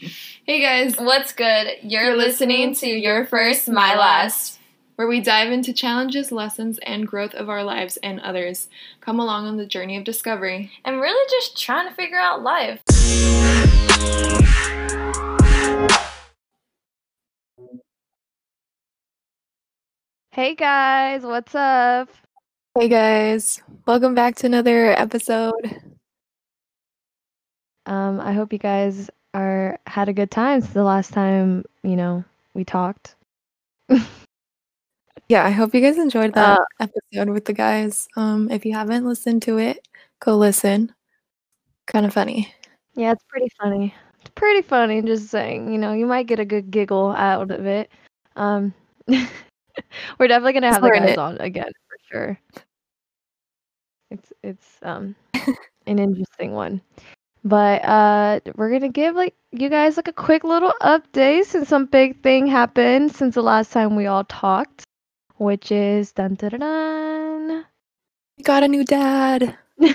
[0.00, 1.78] Hey guys, What's good?
[1.82, 4.60] You're, You're listening, listening to Your First, My Last.
[4.94, 8.68] where we dive into challenges, lessons, and growth of our lives and others.
[9.00, 10.70] Come along on the journey of discovery.
[10.84, 12.80] And really just trying to figure out life.
[20.30, 22.08] Hey guys, what's up?
[22.78, 25.80] Hey guys, welcome back to another episode.
[27.84, 31.96] Um, I hope you guys are had a good time since the last time, you
[31.96, 32.24] know,
[32.54, 33.14] we talked.
[35.28, 38.08] Yeah, I hope you guys enjoyed that Uh, episode with the guys.
[38.16, 39.86] Um, if you haven't listened to it,
[40.20, 40.94] go listen.
[41.86, 42.54] Kind of funny.
[42.94, 43.94] Yeah, it's pretty funny.
[44.20, 47.66] It's pretty funny, just saying, you know, you might get a good giggle out of
[47.66, 47.90] it.
[48.36, 48.72] Um,
[49.08, 51.18] we're definitely gonna have the For guys it.
[51.18, 52.40] on again for sure.
[54.10, 55.14] It's it's um
[55.86, 56.80] an interesting one.
[57.44, 61.86] But uh we're gonna give like you guys like a quick little update since some
[61.86, 64.84] big thing happened since the last time we all talked,
[65.36, 66.60] which is dun dun dun.
[66.60, 67.64] dun.
[68.36, 69.56] We got a new dad.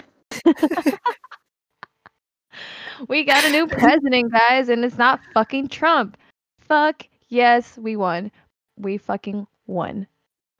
[3.07, 6.17] We got a new president, guys, and it's not fucking Trump.
[6.59, 8.31] Fuck yes, we won.
[8.77, 10.07] We fucking won.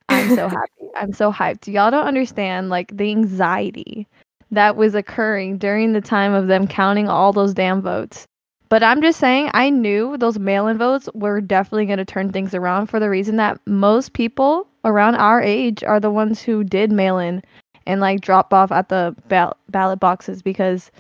[0.10, 0.90] I'm so happy.
[0.96, 1.72] I'm so hyped.
[1.72, 4.08] Y'all don't understand like the anxiety
[4.54, 8.26] that was occurring during the time of them counting all those damn votes.
[8.70, 12.32] But I'm just saying, I knew those mail in votes were definitely going to turn
[12.32, 16.64] things around for the reason that most people around our age are the ones who
[16.64, 17.44] did mail in
[17.86, 20.92] and like drop off at the ball- ballot boxes because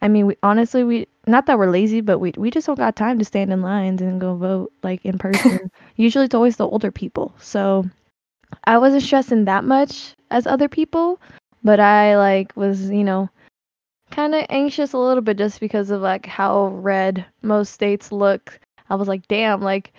[0.00, 2.94] I mean, we honestly we not that we're lazy, but we we just don't got
[2.96, 5.70] time to stand in lines and go vote like in person.
[5.96, 7.34] Usually it's always the older people.
[7.38, 7.88] So
[8.64, 11.20] I wasn't stressing that much as other people,
[11.64, 13.28] but I like was, you know,
[14.10, 18.58] kind of anxious a little bit just because of like how red most states look.
[18.90, 19.92] I was like, "Damn, like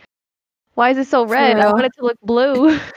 [0.76, 1.60] why is it so red?
[1.60, 2.80] I want it to look blue."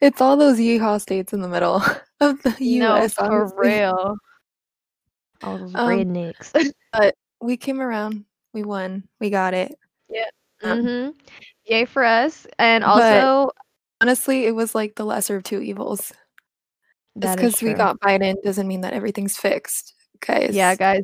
[0.00, 1.76] It's all those yeehaw states in the middle
[2.20, 3.14] of the no, U.S.
[3.14, 3.68] for honestly.
[3.68, 4.16] real.
[5.42, 6.72] All those Um, rednecks.
[6.92, 8.24] But we came around.
[8.54, 9.04] We won.
[9.20, 9.74] We got it.
[10.62, 11.14] Um, mhm.
[11.66, 12.46] Yay for us.
[12.58, 13.50] And also
[14.00, 16.12] honestly, it was like the lesser of two evils.
[17.20, 20.54] Just because we got Biden doesn't mean that everything's fixed, guys.
[20.54, 21.02] Yeah, guys,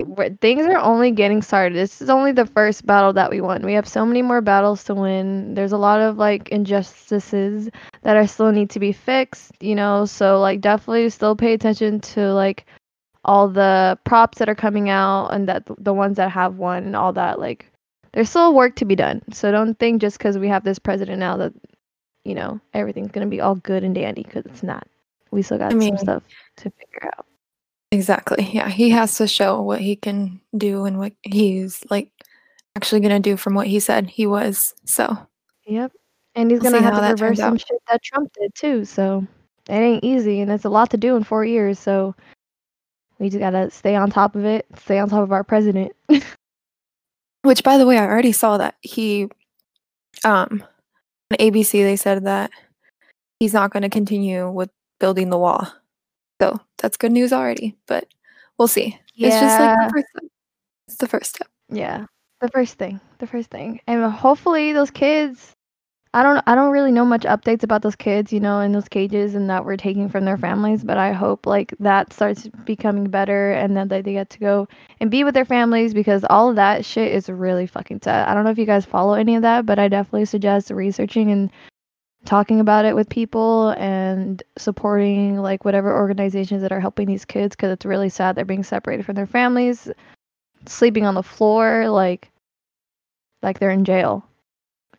[0.00, 1.76] we're- things are only getting started.
[1.76, 3.64] This is only the first battle that we won.
[3.64, 5.54] We have so many more battles to win.
[5.54, 7.68] There's a lot of like injustices
[8.02, 12.00] that are still need to be fixed, you know, so like definitely still pay attention
[12.00, 12.66] to like
[13.24, 16.96] all the props that are coming out and that the ones that have won and
[16.96, 17.66] all that like
[18.12, 19.20] there's still work to be done.
[19.32, 21.52] So don't think just cuz we have this president now that
[22.24, 24.86] you know, everything's going to be all good and dandy cuz it's not.
[25.30, 26.22] We still got I mean, some stuff
[26.58, 27.26] to figure out.
[27.92, 28.48] exactly.
[28.52, 32.10] Yeah, he has to show what he can do and what he's like
[32.76, 34.74] actually gonna do from what he said he was.
[34.84, 35.16] So
[35.66, 35.92] Yep.
[36.34, 37.60] And he's we'll gonna have to reverse some out.
[37.60, 38.84] shit that Trump did too.
[38.84, 39.26] So
[39.68, 41.78] it ain't easy, and it's a lot to do in four years.
[41.78, 42.14] So
[43.18, 44.66] we just gotta stay on top of it.
[44.78, 45.92] Stay on top of our president.
[47.42, 49.28] Which, by the way, I already saw that he,
[50.24, 50.62] um,
[51.30, 52.50] on ABC they said that
[53.38, 55.66] he's not going to continue with building the wall.
[56.40, 57.76] So that's good news already.
[57.86, 58.06] But
[58.58, 58.98] we'll see.
[59.16, 60.30] It's just like the first step.
[60.86, 61.48] It's the first step.
[61.70, 62.06] Yeah,
[62.40, 65.52] the first thing, the first thing, and uh, hopefully those kids.
[66.14, 66.42] I don't.
[66.46, 69.50] I don't really know much updates about those kids, you know, in those cages and
[69.50, 70.82] that we're taking from their families.
[70.82, 74.68] But I hope like that starts becoming better, and then that they get to go
[75.00, 78.26] and be with their families because all of that shit is really fucking sad.
[78.26, 81.30] I don't know if you guys follow any of that, but I definitely suggest researching
[81.30, 81.50] and
[82.24, 87.56] talking about it with people and supporting like whatever organizations that are helping these kids
[87.56, 89.88] because it's really sad they're being separated from their families,
[90.66, 92.30] sleeping on the floor, like
[93.42, 94.24] like they're in jail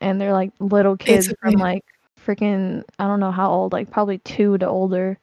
[0.01, 1.51] and they're like little kids Basically.
[1.51, 1.83] from like
[2.25, 5.17] freaking I don't know how old, like probably two to older,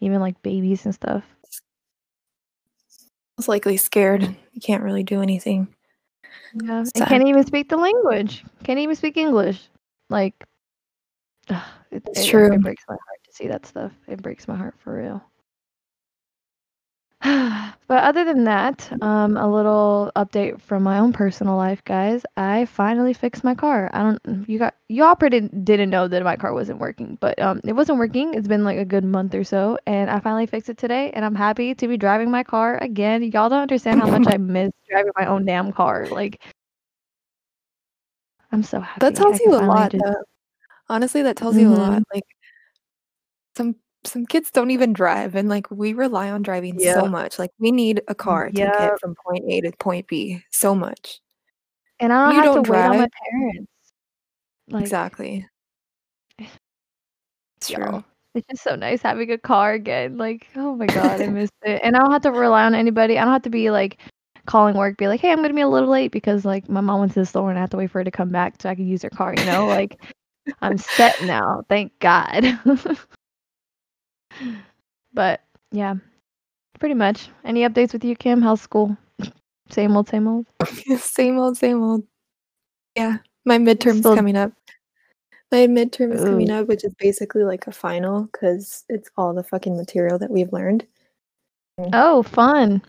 [0.00, 1.24] even like babies and stuff.
[3.38, 4.22] Most likely scared.
[4.52, 5.68] You can't really do anything.
[6.54, 8.44] Yeah, and can't even speak the language.
[8.64, 9.68] Can't even speak English.
[10.08, 10.44] Like,
[11.48, 12.52] it, It's it, true.
[12.52, 13.92] It breaks my heart to see that stuff.
[14.06, 15.22] It breaks my heart for real.
[17.22, 22.22] but other than that, um, a little update from my own personal life, guys.
[22.36, 23.90] I finally fixed my car.
[23.94, 24.48] I don't.
[24.48, 24.74] You got.
[24.88, 28.34] You all pretty didn't know that my car wasn't working, but um, it wasn't working.
[28.34, 31.24] It's been like a good month or so, and I finally fixed it today, and
[31.24, 33.22] I'm happy to be driving my car again.
[33.22, 36.06] Y'all don't understand how much I miss driving my own damn car.
[36.08, 36.42] Like,
[38.52, 39.00] I'm so happy.
[39.00, 39.90] That tells you a lot.
[39.90, 40.22] just- Though.
[40.88, 42.02] Honestly, that tells you a lot.
[42.02, 42.04] Mhm.
[42.14, 42.24] Like
[43.56, 46.94] some some kids don't even drive and like we rely on driving Yeah.
[46.94, 47.38] so much.
[47.38, 48.78] Like we need a car to Yep.
[48.78, 51.20] get from point A to point B so much.
[51.98, 53.72] And I don't You have don't to wait on my parents.
[54.68, 55.46] Like, exactly.
[57.58, 58.04] It's y'all, true.
[58.34, 60.18] It's just so nice having a car again.
[60.18, 61.80] Like, oh my god, I missed it.
[61.82, 63.18] And I don't have to rely on anybody.
[63.18, 63.98] I don't have to be like
[64.46, 67.00] calling work, be like, hey, I'm gonna be a little late because like my mom
[67.00, 68.68] went to the store and I have to wait for her to come back so
[68.68, 69.34] I can use her car.
[69.34, 69.98] You know, like
[70.60, 71.64] I'm set now.
[71.68, 72.58] Thank God.
[75.14, 75.94] but yeah,
[76.78, 77.28] pretty much.
[77.44, 78.42] Any updates with you, Kim?
[78.42, 78.96] How's school?
[79.70, 80.46] Same old, same old.
[80.98, 82.04] same old, same old.
[82.94, 83.18] Yeah.
[83.44, 84.52] My midterm's Still- coming up.
[85.52, 89.44] My midterm is coming up, which is basically like a final because it's all the
[89.44, 90.84] fucking material that we've learned.
[91.78, 91.90] Mm.
[91.92, 92.82] Oh, fun.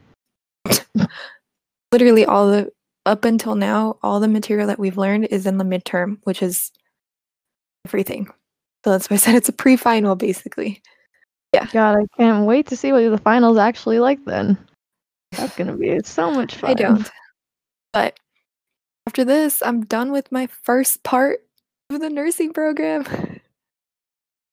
[1.91, 2.71] Literally all the
[3.05, 6.71] up until now, all the material that we've learned is in the midterm, which is
[7.87, 8.27] everything.
[8.83, 10.81] So that's why I said it's a pre-final basically.
[11.53, 11.67] Yeah.
[11.71, 14.57] God, I can't wait to see what the finals actually like then.
[15.31, 16.71] That's gonna be so much fun.
[16.71, 17.09] I don't.
[17.93, 18.19] But
[19.07, 21.39] after this, I'm done with my first part
[21.89, 23.05] of the nursing program.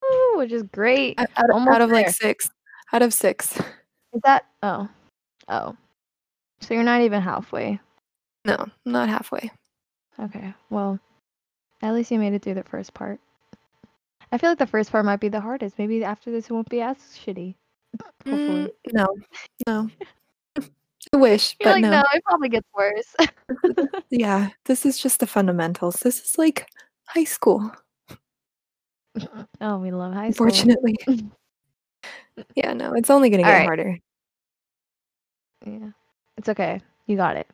[0.05, 1.19] Ooh, which is great.
[1.19, 2.51] out, out- of like six.
[2.93, 3.59] Out of six.
[4.13, 4.89] Is that oh.
[5.49, 5.77] Oh.
[6.61, 7.81] So you're not even halfway.
[8.45, 9.51] No, not halfway.
[10.21, 10.55] Okay.
[10.71, 11.01] Well,
[11.85, 13.21] at least you made it through the first part.
[14.33, 15.79] I feel like the first part might be the hardest.
[15.79, 17.55] Maybe after this it won't be as shitty.
[18.25, 19.07] Mm, no,
[19.67, 19.91] no.
[21.13, 21.91] I wish, You're but like, no.
[21.91, 23.15] no, it probably gets worse.
[24.11, 25.97] Yeah, this is just the fundamentals.
[25.97, 26.69] This is like
[27.07, 27.71] high school,
[29.61, 30.47] oh, we love high school.
[30.47, 30.97] unfortunately.
[32.55, 33.67] yeah, no, it's only gonna get Alright.
[33.67, 33.99] harder.
[35.67, 35.91] Yeah.
[36.37, 36.81] It's okay.
[37.07, 37.49] You got it.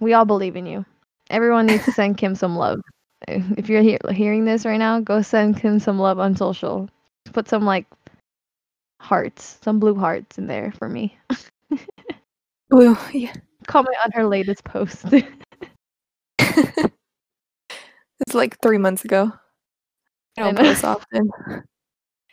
[0.00, 0.84] We all believe in you.
[1.30, 2.80] Everyone needs to send Kim some love.
[3.28, 6.88] If you're he- hearing this right now, go send Kim some love on social.
[7.32, 7.86] Put some like
[9.00, 11.16] hearts, some blue hearts in there for me.
[12.68, 13.32] Blue, yeah.
[13.68, 15.04] Comment on her latest post.
[16.38, 16.94] it's
[18.34, 19.32] like three months ago.
[20.36, 21.30] I don't post often.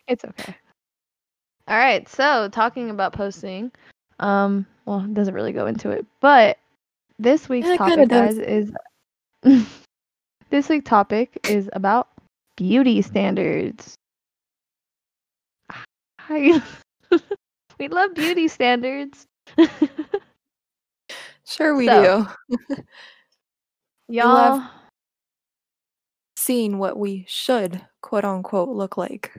[0.08, 0.56] it's okay.
[1.68, 2.08] All right.
[2.10, 3.72] So talking about posting,
[4.20, 6.58] um, well, it doesn't really go into it, but
[7.20, 8.72] this week's Yeah, topic, guys, is
[10.54, 12.10] this week's topic is about
[12.58, 13.96] beauty standards.
[16.20, 16.62] Hi.
[17.80, 19.26] we love beauty standards.
[21.44, 22.28] Sure, we So-
[22.70, 22.76] do.
[24.08, 24.70] Y'all, love-
[26.38, 29.32] Seeing what we should, quote unquote, look like.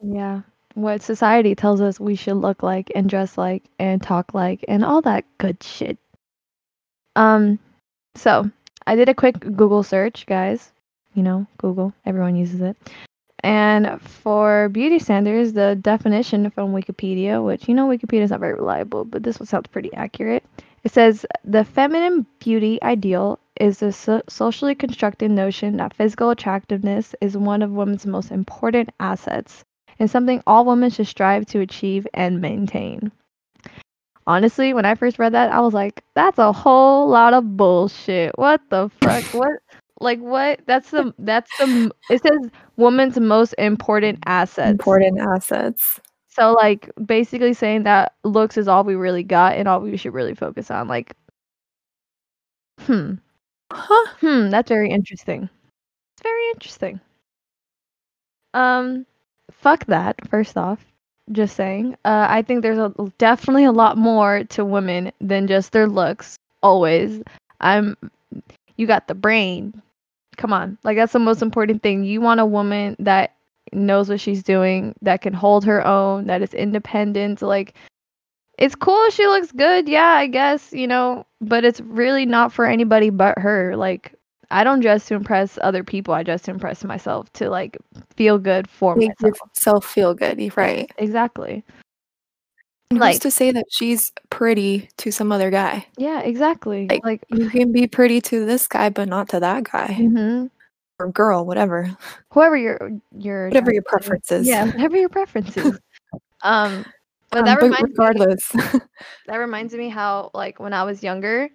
[0.00, 0.42] yeah,
[0.74, 4.84] what society tells us we should look like and dress like and talk like and
[4.84, 5.98] all that good shit.
[7.16, 7.58] Um,
[8.14, 8.48] so
[8.86, 10.72] I did a quick Google search, guys.
[11.14, 12.76] You know, Google, everyone uses it.
[13.44, 18.54] And for beauty standards, the definition from Wikipedia, which you know Wikipedia is not very
[18.54, 20.44] reliable, but this one sounds pretty accurate.
[20.84, 27.14] It says the feminine beauty ideal is a so- socially constructed notion that physical attractiveness
[27.20, 29.64] is one of women's most important assets
[29.98, 33.12] and something all women should strive to achieve and maintain.
[34.26, 38.36] Honestly, when I first read that, I was like, that's a whole lot of bullshit.
[38.38, 39.24] What the fuck?
[39.34, 39.60] what?
[40.00, 40.60] Like what?
[40.66, 44.70] That's the that's the it says woman's most important assets.
[44.70, 46.00] Important assets.
[46.28, 50.14] So like basically saying that looks is all we really got and all we should
[50.14, 50.88] really focus on.
[50.88, 51.14] Like
[52.80, 53.14] hmm.
[53.72, 54.06] Huh?
[54.20, 55.48] Hmm, that's very interesting.
[56.14, 57.00] It's very interesting.
[58.54, 59.06] Um,
[59.50, 60.28] fuck that.
[60.28, 60.84] First off,
[61.30, 61.94] just saying.
[62.04, 66.36] Uh, I think there's a definitely a lot more to women than just their looks.
[66.62, 67.22] Always,
[67.60, 67.96] I'm.
[68.76, 69.80] You got the brain.
[70.36, 72.04] Come on, like that's the most important thing.
[72.04, 73.34] You want a woman that
[73.72, 77.42] knows what she's doing, that can hold her own, that is independent.
[77.42, 77.74] Like,
[78.58, 82.66] it's cool she looks good, yeah, I guess, you know, but it's really not for
[82.66, 83.76] anybody but her.
[83.76, 84.14] Like,
[84.52, 86.14] I don't dress to impress other people.
[86.14, 87.76] I dress to impress myself to like
[88.16, 89.38] feel good for Make myself.
[89.56, 90.52] yourself feel good.
[90.56, 90.90] Right.
[90.98, 91.64] Exactly.
[92.90, 95.86] And Like- to say that she's pretty to some other guy?
[95.96, 96.86] Yeah, exactly.
[96.90, 100.50] Like, Like, You can be pretty to this guy, but not to that guy mhm.
[100.98, 101.96] or girl, whatever.
[102.30, 103.90] whoever your your Whatever your attracted to.
[104.08, 104.46] preference is.
[104.46, 105.78] Yeah, whatever your preference is.
[106.42, 106.84] um,
[107.30, 108.48] but Um, that but reminds me, regardless,
[109.26, 111.48] that reminds me how like when I was younger,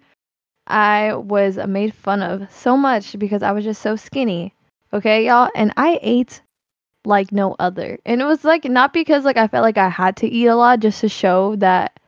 [0.68, 4.54] I was made fun of so much because I was just so skinny.
[4.92, 6.40] Okay, y'all, and I ate
[7.04, 7.98] like no other.
[8.06, 10.56] And it was like not because like I felt like I had to eat a
[10.56, 11.98] lot just to show that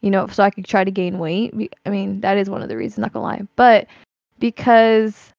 [0.00, 1.74] you know, so I could try to gain weight.
[1.84, 3.42] I mean, that is one of the reasons, not gonna lie.
[3.56, 3.86] But
[4.38, 5.32] because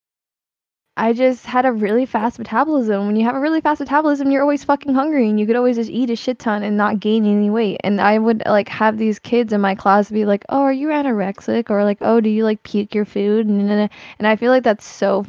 [0.96, 3.06] I just had a really fast metabolism.
[3.06, 5.76] When you have a really fast metabolism, you're always fucking hungry and you could always
[5.76, 7.80] just eat a shit ton and not gain any weight.
[7.82, 10.88] And I would like have these kids in my class be like, "Oh, are you
[10.88, 14.64] anorexic?" or like, "Oh, do you like puke your food?" and and I feel like
[14.64, 15.24] that's so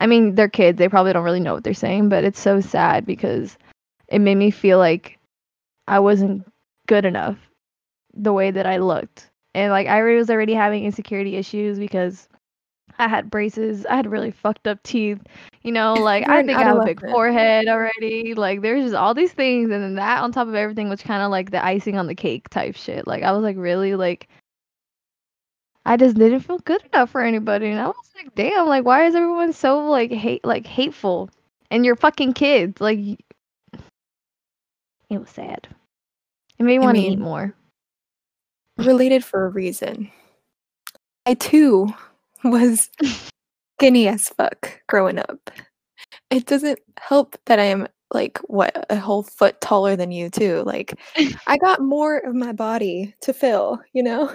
[0.00, 0.78] I mean, they're kids.
[0.78, 3.56] They probably don't really know what they're saying, but it's so sad because
[4.08, 5.18] it made me feel like
[5.86, 6.46] I wasn't
[6.86, 7.38] good enough
[8.14, 9.30] the way that I looked.
[9.54, 12.27] And like I was already having insecurity issues because
[12.98, 13.86] I had braces.
[13.86, 15.20] I had really fucked up teeth.
[15.62, 18.34] You know, like You're I think I have a big forehead already.
[18.34, 21.22] Like there's just all these things and then that on top of everything was kind
[21.22, 23.06] of like the icing on the cake type shit.
[23.06, 24.28] Like I was like really like
[25.86, 27.68] I just didn't feel good enough for anybody.
[27.68, 31.30] And I was like, damn, like why is everyone so like hate like hateful?
[31.70, 32.80] And you're fucking kids.
[32.80, 32.98] Like
[35.10, 35.68] it was sad.
[36.58, 37.54] It made me want to eat more.
[38.76, 40.10] related for a reason.
[41.24, 41.94] I too
[42.44, 42.90] was
[43.78, 45.50] skinny as fuck growing up.
[46.30, 50.62] It doesn't help that I am like what a whole foot taller than you too.
[50.64, 50.94] Like
[51.46, 54.34] I got more of my body to fill, you know?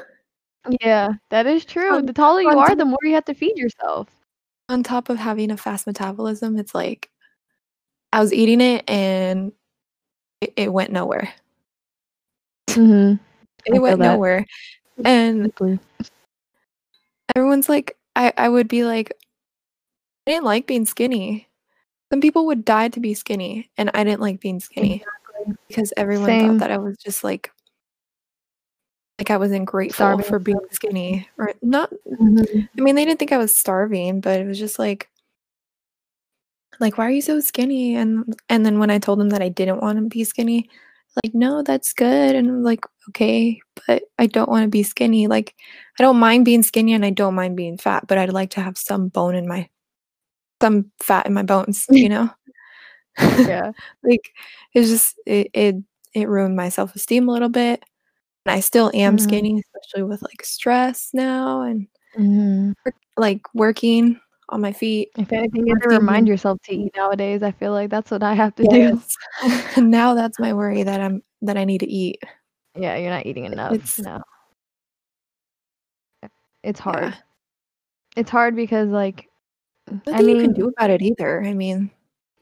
[0.81, 2.01] Yeah, that is true.
[2.01, 4.07] The taller you are, the more you have to feed yourself.
[4.69, 7.09] On top of having a fast metabolism, it's like
[8.13, 9.51] I was eating it and
[10.39, 11.33] it, it went nowhere.
[12.69, 13.15] Mm-hmm.
[13.65, 14.13] It went that.
[14.13, 14.45] nowhere.
[15.03, 15.51] And
[17.35, 19.11] everyone's like I, I would be like
[20.27, 21.47] i didn't like being skinny
[22.11, 25.03] some people would die to be skinny and i didn't like being skinny
[25.67, 26.47] because everyone Same.
[26.51, 27.51] thought that i was just like
[29.19, 32.59] like i wasn't grateful Starving for being skinny or not Mm-hmm.
[32.77, 35.09] i mean they didn't think i was starving but it was just like
[36.79, 39.49] like why are you so skinny and and then when i told them that i
[39.49, 40.69] didn't want to be skinny
[41.23, 45.27] like no that's good and i'm like okay but i don't want to be skinny
[45.27, 45.53] like
[45.99, 48.61] i don't mind being skinny and i don't mind being fat but i'd like to
[48.61, 49.67] have some bone in my
[50.61, 52.29] some fat in my bones you know
[53.37, 53.71] Yeah.
[54.03, 54.31] like
[54.73, 55.75] it's just it, it
[56.15, 57.83] it ruined my self-esteem a little bit
[58.45, 59.21] and i still am Mhm.
[59.21, 62.71] skinny especially with like stress now and Mm-hmm.
[63.17, 64.19] like working
[64.49, 67.43] on my feet If anything, you have to remind yourself to eat nowadays.
[67.43, 69.01] I feel like that's what I have to do.
[69.81, 72.21] Now that's my worry that i'm that i need to eat
[72.75, 73.73] Yeah, you're not eating enough.
[73.73, 74.21] It's- no.
[76.23, 76.27] Eh,
[76.63, 77.03] it's hard.
[77.03, 77.13] Yeah.
[78.15, 79.27] It's hard because like
[79.89, 81.89] nothing I mean, you can do about it either i mean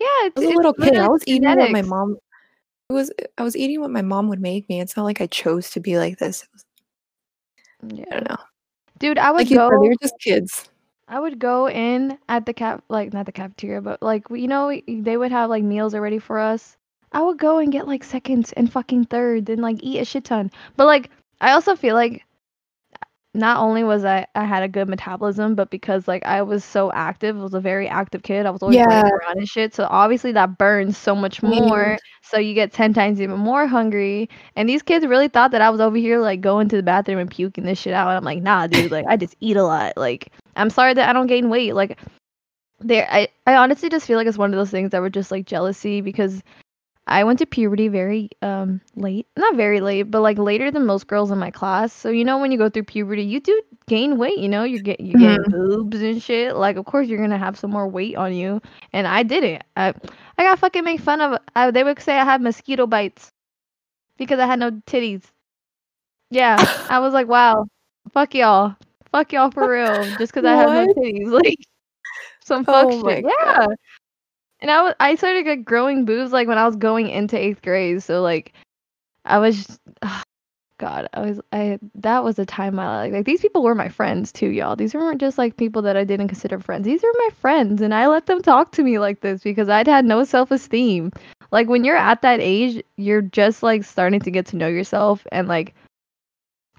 [0.01, 0.95] yeah, it's, I was a it's little kid.
[0.97, 2.17] I was eating what my mom.
[2.89, 4.81] It was I was eating what my mom would make me.
[4.81, 6.47] It's not like I chose to be like this.
[6.51, 6.65] Was,
[7.93, 8.37] I don't know.
[8.97, 10.70] Dude, I would Like you go they were just kids.
[11.11, 14.47] I would go in at the cap, like not the cafeteria, but like we- you
[14.47, 16.77] know, they would have like meals already for us.
[17.11, 20.23] I would go and get like seconds and fucking thirds and like eat a shit
[20.23, 20.49] ton.
[20.77, 22.23] But like, I also feel like
[23.33, 26.91] not only was I I had a good metabolism, but because like I was so
[26.93, 28.45] active, I was a very active kid.
[28.45, 29.09] I was always running Yeah.
[29.09, 29.73] around and shit.
[29.73, 31.67] So obviously that burns so much Mm.
[31.67, 31.97] more.
[32.23, 34.29] So you get ten times even more hungry.
[34.57, 37.19] And these kids really thought that I was over here like going to the bathroom
[37.19, 38.07] and puking this shit out.
[38.09, 38.91] And I'm like, nah, dude.
[38.91, 39.93] Like I just eat a lot.
[39.97, 41.75] Like I'm sorry that I don't gain weight.
[41.75, 41.99] Like
[42.79, 45.31] there, I I honestly just feel like it's one of those things that were just
[45.31, 46.41] like jealousy because
[47.07, 49.27] I went to puberty very um late.
[49.35, 51.93] Not very late, but like later than most girls in my class.
[51.93, 54.63] So you know when you go through puberty, you do gain weight, you know?
[54.63, 56.55] You get you get boobs and shit.
[56.55, 58.61] Like of course you're going to have some more weight on you.
[58.93, 59.63] And I didn't.
[59.75, 59.93] I
[60.37, 61.39] I got fucking made fun of.
[61.55, 63.31] I, they would say I had mosquito bites
[64.17, 65.23] because I had no titties.
[66.29, 66.55] Yeah,
[66.89, 67.65] I was like, wow,
[68.13, 68.75] fuck y'all,
[69.11, 71.59] fuck y'all for real, just because I have no titties, like
[72.43, 73.25] some fuck Oh shit.
[73.25, 73.67] Yeah,
[74.59, 77.61] and I was I started like growing boobs like when I was going into eighth
[77.61, 78.53] grade, so like
[79.25, 79.79] I was, just,
[80.77, 83.13] God, I was I that was a time in my life.
[83.13, 84.75] Like these people were my friends too, y'all.
[84.75, 86.85] These weren't just like people that I didn't consider friends.
[86.85, 89.87] These are my friends, and I let them talk to me like this because I'd
[89.87, 91.11] had no self esteem.
[91.51, 95.25] Like when you're at that age, you're just like starting to get to know yourself,
[95.31, 95.75] and like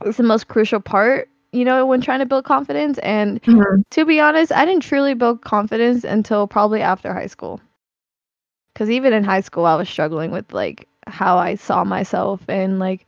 [0.04, 2.98] it's the most crucial part, you know, when trying to build confidence.
[2.98, 3.82] And Mhm.
[3.90, 7.60] to be honest, I didn't truly build confidence until probably after high school.
[8.72, 12.78] Because even in high school, I was struggling with like how I saw myself and
[12.78, 13.06] like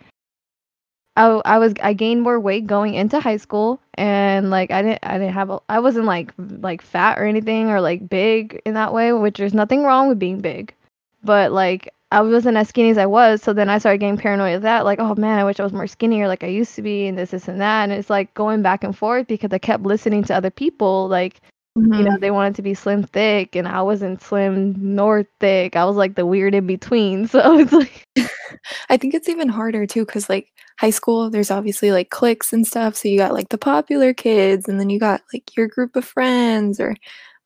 [1.17, 4.99] I, I was I gained more weight going into high school and like I didn't
[5.03, 8.75] I didn't have a, I wasn't like like fat or anything or like big in
[8.75, 10.75] that way which there's nothing wrong with being big
[11.23, 14.57] but like I wasn't as skinny as I was so then I started getting paranoid
[14.57, 16.83] of that like oh man I wish I was more skinnier like I used to
[16.83, 19.59] be and this this and that and it's like going back and forth because I
[19.59, 21.41] kept listening to other people like
[21.77, 22.05] you Mhm.
[22.05, 25.97] know they wanted to be slim thick and i wasn't slim nor thick i was
[25.97, 28.05] like the weird in between so it's like
[28.91, 32.67] I think it's even harder too because like high school, there's obviously like cliques and
[32.67, 32.97] stuff.
[32.97, 36.05] So you got like the popular kids, and then you got like your group of
[36.05, 36.95] friends or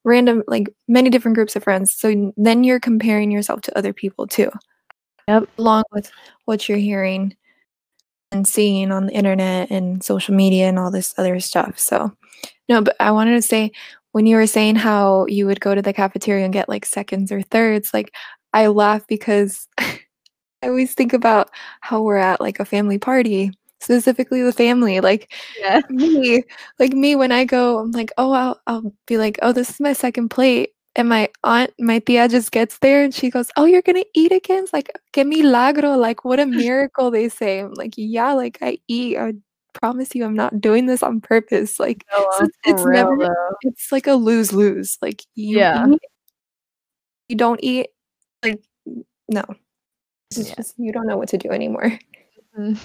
[0.08, 1.94] random like many different groups of friends.
[1.94, 4.50] So then you're comparing yourself to other people too.
[5.28, 5.48] Yep.
[5.58, 6.10] Along with
[6.46, 7.36] what you're hearing
[8.32, 11.78] and seeing on the internet and social media and all this other stuff.
[11.78, 12.12] So
[12.68, 13.72] no, but I wanted to say
[14.12, 17.30] when you were saying how you would go to the cafeteria and get like seconds
[17.30, 18.12] or thirds, like
[18.52, 21.50] I laugh because I always think about
[21.80, 25.00] how we're at like a family party, specifically the family.
[25.00, 25.80] Like Yeah.
[25.90, 26.42] me,
[26.78, 29.80] like me when I go, I'm like, oh, I'll, I'll be like, oh, this is
[29.80, 30.70] my second plate.
[30.96, 34.08] And my aunt, my tia just gets there and she goes, oh, you're going to
[34.14, 34.64] eat again?
[34.64, 35.96] It's like, que milagro.
[35.96, 37.60] Like, what a miracle, they say.
[37.60, 39.16] I'm like, yeah, like I eat.
[39.16, 39.34] I
[39.80, 41.78] promise you, I'm not doing this on purpose.
[41.78, 43.56] Like, No, it's, it's real, never, though.
[43.62, 44.98] it's like a lose lose.
[45.00, 45.86] Like, you Yeah.
[45.88, 46.00] eat,
[47.28, 47.88] you don't eat.
[48.42, 48.60] Like,
[49.28, 49.44] no.
[50.32, 50.54] It's Yeah.
[50.56, 51.96] just, you don't know what to do anymore.
[52.58, 52.76] Mm.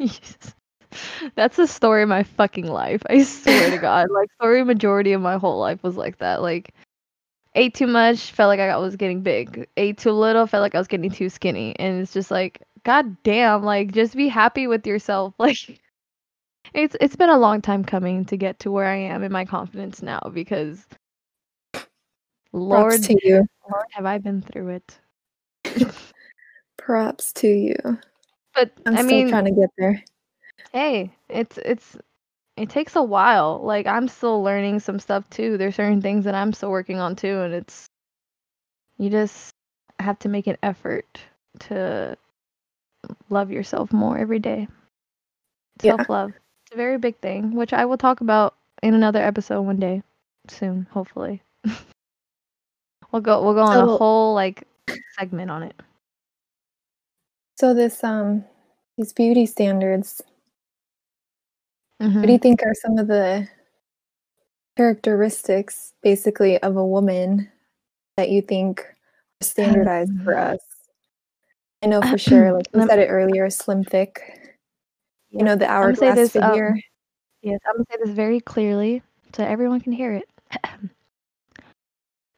[1.36, 3.02] That's the story of my fucking life.
[3.08, 4.08] I swear to God.
[4.12, 6.42] Like story majority of my whole life was like that.
[6.42, 6.74] Like
[7.54, 9.68] ate too much, felt like I was getting big.
[9.76, 11.76] Ate too little, felt like I was getting too skinny.
[11.78, 15.34] And it's just like, God damn, like just be happy with yourself.
[15.38, 15.80] Like
[16.74, 19.44] it's it's been a long time coming to get to where I am in my
[19.44, 20.86] confidence now because
[22.52, 23.00] Lord.
[23.70, 25.94] Lord have I been through it.
[26.76, 27.98] Props to you.
[28.54, 30.02] But I'm I still mean trying to get there.
[30.72, 31.96] hey, it's it's
[32.56, 33.60] it takes a while.
[33.62, 35.56] Like I'm still learning some stuff too.
[35.56, 37.86] There's certain things that I'm still working on too, and it's
[38.98, 39.54] you just
[39.98, 41.20] have to make an effort
[41.60, 42.16] to
[43.28, 44.68] love yourself more every day.
[45.82, 45.96] Yeah.
[45.96, 46.32] Self love.
[46.66, 50.02] It's a very big thing, which I will talk about in another episode one day
[50.48, 51.42] soon, hopefully.
[53.12, 54.66] we'll go we'll go on a whole like
[55.18, 55.74] segment on it.
[57.60, 58.42] So this um
[58.96, 60.22] these beauty standards,
[62.00, 62.16] Mhm.
[62.16, 63.46] what do you think are some of the
[64.78, 67.52] characteristics basically of a woman
[68.16, 68.96] that you think are
[69.42, 70.58] standardized for us?
[71.82, 74.22] I know for sure, like you said it earlier, slim thick.
[75.28, 76.80] You know, the hourglass this, um, figure.
[77.42, 79.02] Yes, I'm gonna say this very clearly
[79.34, 80.30] so everyone can hear it.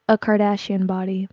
[0.08, 1.28] a Kardashian body.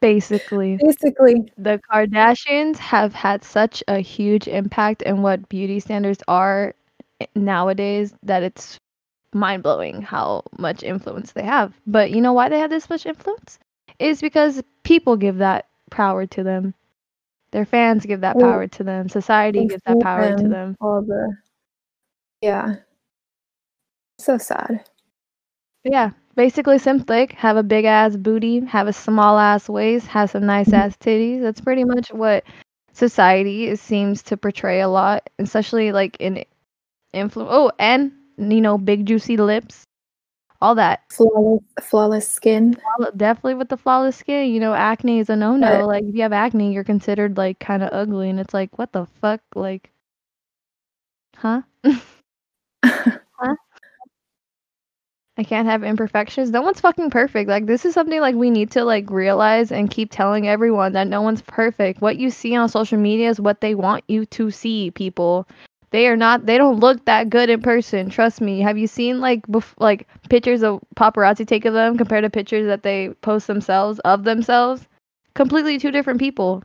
[0.00, 6.74] Basically, Basically, the Kardashians have had such a huge impact in what beauty standards are
[7.34, 8.78] nowadays that it's
[9.34, 11.74] mind blowing how much influence they have.
[11.86, 13.58] But you know why they have this much influence?
[13.98, 16.74] Is because people give that power to them.
[17.50, 19.08] Their fans give that power to them.
[19.08, 20.76] Society gives that power to them them.
[20.80, 21.34] all the
[22.40, 22.76] yeah.
[24.20, 24.84] So sad.
[25.84, 30.30] Yeah, basically Slim Thick, have a big ass booty, have a small ass waist, have
[30.30, 30.76] some nice mm-hmm.
[30.76, 31.42] ass titties.
[31.42, 32.44] That's pretty much what
[32.92, 36.44] society is, seems to portray a lot, especially like in
[37.14, 37.46] influ.
[37.48, 39.84] Oh, and you know, big juicy lips,
[40.60, 41.02] all that.
[41.10, 42.74] Flawless flawless skin.
[42.74, 44.52] Flawle- Definitely with the flawless skin.
[44.52, 45.86] You know, acne is a no no.
[45.86, 48.92] Like if you have acne, you're considered like kind of ugly, and it's like, what
[48.92, 49.90] the fuck, like,
[51.36, 51.62] huh?
[52.84, 53.54] huh?
[55.38, 56.50] I can't have imperfections.
[56.50, 57.48] No one's fucking perfect.
[57.48, 61.06] Like this is something like we need to like realize and keep telling everyone that
[61.06, 62.02] no one's perfect.
[62.02, 65.46] What you see on social media is what they want you to see, people.
[65.90, 68.10] They are not they don't look that good in person.
[68.10, 68.60] Trust me.
[68.60, 72.66] Have you seen like bef- like pictures of paparazzi take of them compared to pictures
[72.66, 74.88] that they post themselves of themselves?
[75.34, 76.64] Completely two different people.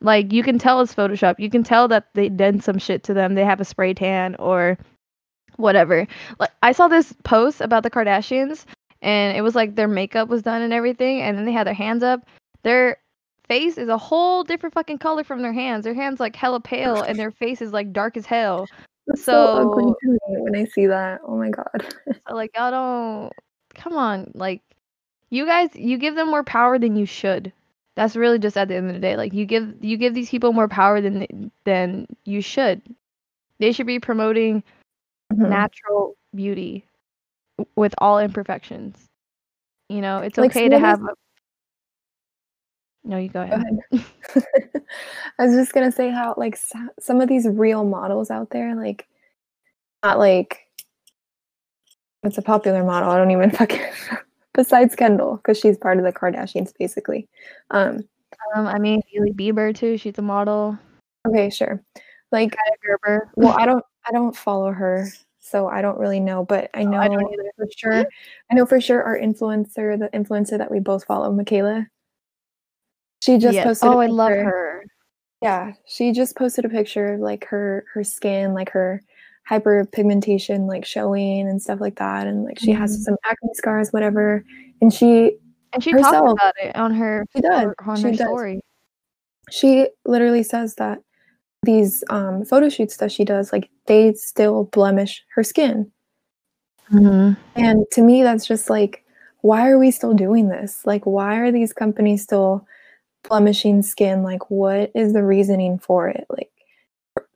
[0.00, 1.36] Like you can tell it's Photoshop.
[1.38, 3.34] You can tell that they did some shit to them.
[3.34, 4.76] They have a spray tan or
[5.58, 6.06] whatever.
[6.40, 8.64] Like I saw this post about the Kardashians
[9.02, 11.74] and it was like their makeup was done and everything and then they had their
[11.74, 12.26] hands up.
[12.62, 12.96] Their
[13.46, 15.84] face is a whole different fucking color from their hands.
[15.84, 18.66] Their hands like hella pale and their face is like dark as hell.
[19.06, 19.34] That's so,
[19.72, 21.20] ugly So- to me when I see that.
[21.26, 21.94] Oh my god.
[22.28, 23.32] So like y'all don't
[23.74, 24.62] come on, like
[25.30, 27.52] you guys you give them more power than you should.
[27.94, 29.16] That's really just at the end of the day.
[29.16, 32.80] Like you give you give these people more power than than you should.
[33.58, 34.62] They should be promoting
[35.32, 35.48] Mhm.
[35.48, 36.86] natural beauty
[37.76, 39.06] with all imperfections.
[39.88, 41.02] You know, it's Like, okay to have.
[41.02, 41.08] A...
[43.04, 43.78] No, you go Go ahead.
[43.92, 44.06] ahead.
[45.38, 46.58] I was just gonna say how like
[47.00, 49.06] some of these real models out there, like
[50.02, 50.66] not like
[52.22, 53.10] it's a popular model.
[53.10, 53.80] I don't even fucking
[54.54, 57.28] besides Kendall because she's part of the Kardashians basically.
[57.70, 58.04] Um,
[58.54, 59.96] Um, I mean, Hailey Bieber too.
[59.96, 60.78] She's a model.
[61.26, 61.82] okay, sure.
[62.32, 63.30] Like, Greta Gerber.
[63.36, 65.06] well, I don't, I don't follow her,
[65.38, 66.44] so I don't really know.
[66.44, 67.50] But I know I don't either.
[67.56, 68.06] for sure.
[68.50, 71.86] I know for sure our influencer, the influencer that we both follow, Michaela.
[73.22, 73.64] She just Yes.
[73.64, 73.88] posted.
[73.90, 74.84] Oh, I love her.
[75.42, 79.02] Yeah, she just posted a picture of like her her skin, like her
[79.48, 83.00] hyperpigmentation like showing and stuff like that and like she has Mhm.
[83.04, 84.44] some acne scars whatever
[84.82, 85.38] and she
[85.72, 88.60] And she talked herself- about it on her she does on she her does story.
[89.50, 90.98] she literally says that
[91.68, 95.90] these um photo shoots that she does like they still blemish her skin
[96.90, 97.34] Mm-hmm.
[97.54, 99.04] and to me that's just like
[99.42, 102.66] why are we still doing this like why are these companies still
[103.28, 106.50] blemishing skin like what is the reasoning for it like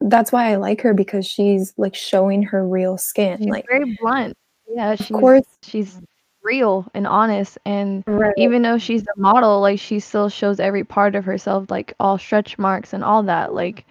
[0.00, 3.94] that's why i like her because she's like showing her real skin She's like very
[4.00, 4.34] blunt.
[4.66, 6.00] Yeah, of she's course she's
[6.42, 10.82] real and honest and right even though she's a model, like she still shows every
[10.82, 13.52] part of herself, like all stretch marks and all that.
[13.52, 13.84] Like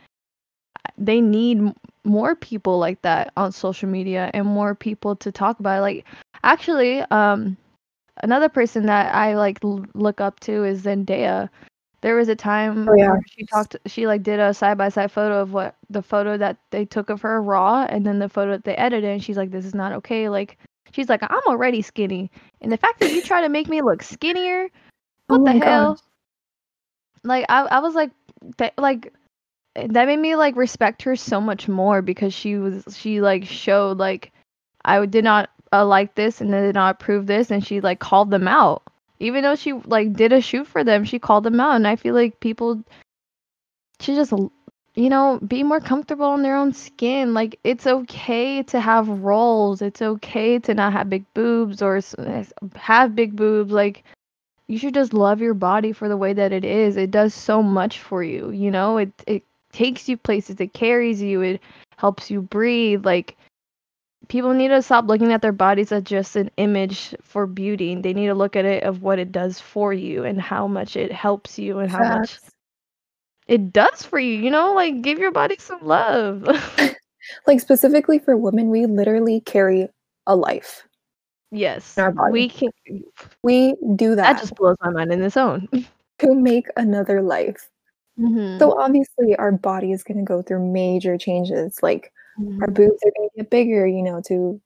[0.98, 1.62] they need
[2.04, 5.82] more people like that on social media and more people to talk about it.
[5.82, 6.06] Like
[6.44, 7.58] actually, um,
[8.24, 11.50] another person that I like l- look up to is Zendaya.
[12.02, 13.12] There was a time Oh, yeah.
[13.12, 16.36] where she talked, she like did a side by side photo of what the photo
[16.38, 19.38] that they took of her raw, and then the photo that they edited, and she's
[19.38, 20.58] like, "This is not okay." Like
[20.92, 24.02] she's like, "I'm already skinny, and the fact that you try to make me look
[24.02, 24.68] skinnier,
[25.28, 26.00] what Oh the hell?"
[27.24, 28.10] Like I, I was like,
[28.58, 29.14] that, like
[29.76, 33.98] that made me like respect her so much more because she was she like showed
[33.98, 34.32] like
[34.84, 38.32] I did not uh, like this and did not approve this and she like called
[38.32, 38.84] them out
[39.20, 41.96] even though she like did a shoot for them she called them out and I
[41.96, 42.84] feel like people
[44.02, 44.34] should just
[44.96, 49.82] you know be more comfortable in their own skin like it's okay to have rolls
[49.82, 52.16] it's okay to not have big boobs or s-
[52.76, 54.04] have big boobs like
[54.68, 56.96] you should just love your body for the way that it is.
[56.98, 58.98] It does so much for you, you know?
[58.98, 61.62] It it takes you places, it carries you, it
[61.98, 63.06] helps you breathe.
[63.06, 63.38] Like
[64.28, 67.96] people need to stop looking at their bodies as just an image for beauty.
[67.96, 70.96] They need to look at it of what it does for you and how much
[70.96, 72.40] it helps you and how much
[73.48, 74.74] it does for you, you know?
[74.74, 76.48] Like give your body some love.
[77.48, 79.88] like specifically for women we literally carry
[80.28, 80.88] a life
[81.52, 81.98] yes.
[81.98, 82.32] In our body.
[82.32, 82.70] We can
[83.44, 85.68] we do that, that just blows my mind in its own.
[86.20, 87.70] to make another life
[88.20, 88.60] Mhm.
[88.60, 92.12] so obviously our body is going to go through major changes like
[92.62, 92.74] our Mhm.
[92.74, 94.60] boobs are going to get bigger you know to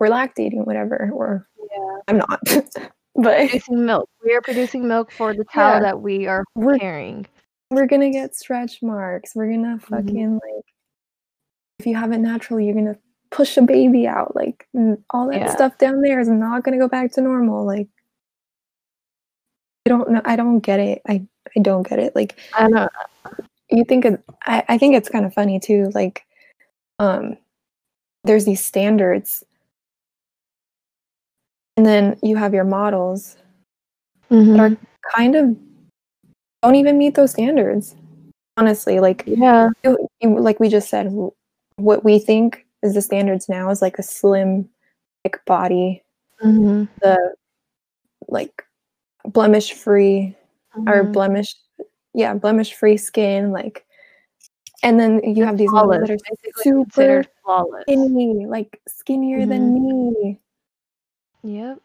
[0.00, 1.98] we're lactating whatever or Yeah.
[2.08, 2.40] i'm not
[3.14, 4.08] but producing milk.
[4.24, 5.90] We are producing milk for the child Yeah.
[5.90, 7.26] that we are We're- carrying.
[7.70, 9.94] we're gonna get stretch marks we're gonna Mm-hmm.
[9.94, 10.64] fucking like
[11.80, 12.98] if you have it natural you're gonna
[13.30, 14.66] push a baby out like
[15.10, 15.46] all that Yeah.
[15.54, 17.88] stuff down there is not gonna go back to normal like
[19.86, 21.02] i don't know i don't get it.
[21.08, 22.14] I i don't get it.
[22.14, 22.88] Like I know.
[23.70, 26.24] you think it, I, I think it's kind of funny too like
[26.98, 27.36] um
[28.24, 29.44] there's these standards.
[31.76, 33.36] And then you have your models
[34.28, 34.76] that are
[35.14, 35.56] kind of
[36.62, 37.94] don't even meet those standards
[38.56, 39.00] honestly.
[39.00, 39.68] Like Yeah.
[39.84, 41.08] you- you- like we just said
[41.76, 44.68] what we think is the standards now is like a slim
[45.22, 46.02] thick body.
[46.40, 47.34] Hmm the
[48.28, 48.64] like
[49.28, 50.34] blemish free
[50.86, 51.12] or Mm-hmm.
[51.12, 51.54] blemish
[52.14, 53.84] yeah blemish free skin like
[54.82, 57.82] and then you have these models that are basically super flawless.
[57.82, 60.38] skinny like skinnier than me
[61.42, 61.80] Yep.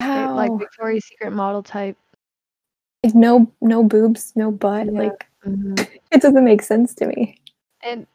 [0.00, 1.96] how Like Victoria's Secret model type.
[3.04, 5.00] like no no boobs no butt Yeah.
[5.04, 5.74] like hmm
[6.10, 7.40] it doesn't make sense to me
[7.82, 8.06] And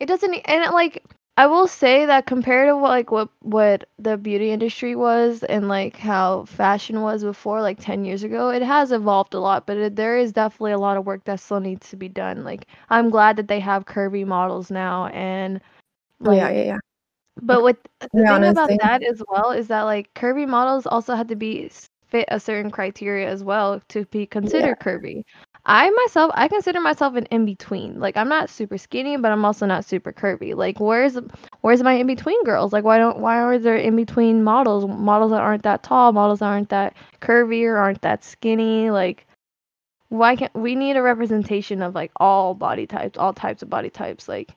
[0.00, 0.34] it doesn't.
[0.34, 1.04] And it, like
[1.36, 5.68] I will say that compared to what like what what the beauty industry was and
[5.68, 9.66] like how fashion was before, like ten years ago, it has evolved a lot.
[9.66, 12.44] But it, there is definitely a lot of work that still needs to be done.
[12.44, 15.60] Like I'm glad that they have curvy models now and.
[16.26, 16.78] oh yeah yeah yeah
[17.40, 20.46] But what uh, the be thing honest, about that as well is that like curvy
[20.46, 21.70] models also had to be
[22.08, 25.24] fit a certain criteria as well to be considered curvy.
[25.64, 28.00] I myself, I consider myself an in between.
[28.00, 30.56] Like I'm not super skinny, but I'm also not super curvy.
[30.56, 31.16] Like where's
[31.60, 32.72] where's my in between girls?
[32.72, 34.86] Like why don't why are there in between models?
[34.86, 38.90] Models that aren't that tall, models that aren't that curvy or aren't that skinny.
[38.90, 39.26] Like
[40.08, 43.90] why can't we need a representation of like all body types, all types of body
[43.90, 44.28] types?
[44.28, 44.50] Like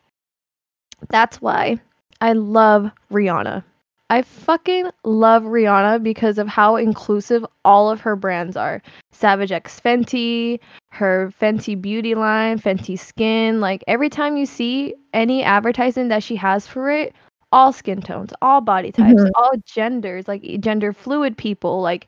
[1.09, 1.79] that's why
[2.21, 3.63] I love Rihanna.
[4.09, 8.81] I fucking love Rihanna because of how inclusive all of her brands are.
[9.11, 13.59] Savage X Fenty, her Fenty beauty line, Fenty skin.
[13.61, 17.15] Like every time you see any advertising that she has for it,
[17.51, 19.31] all skin tones, all body types, Mhm.
[19.35, 21.81] all genders, like gender fluid people.
[21.81, 22.07] Like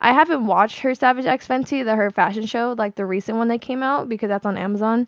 [0.00, 3.48] I haven't watched her Savage X Fenty, the her fashion show, like the recent one
[3.48, 5.06] that came out because that's on Amazon.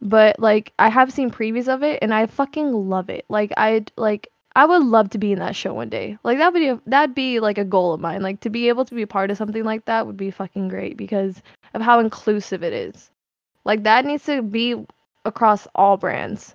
[0.00, 3.24] But like I have seen previews of it and I fucking love it.
[3.28, 6.18] Like I like I would love to be in that show one day.
[6.24, 8.22] Like that would be that'd be like a goal of mine.
[8.22, 10.68] Like to be able to be a part of something like that would be fucking
[10.68, 11.42] great because
[11.74, 13.10] of how inclusive it is.
[13.64, 14.84] Like that needs to be
[15.24, 16.54] across all brands.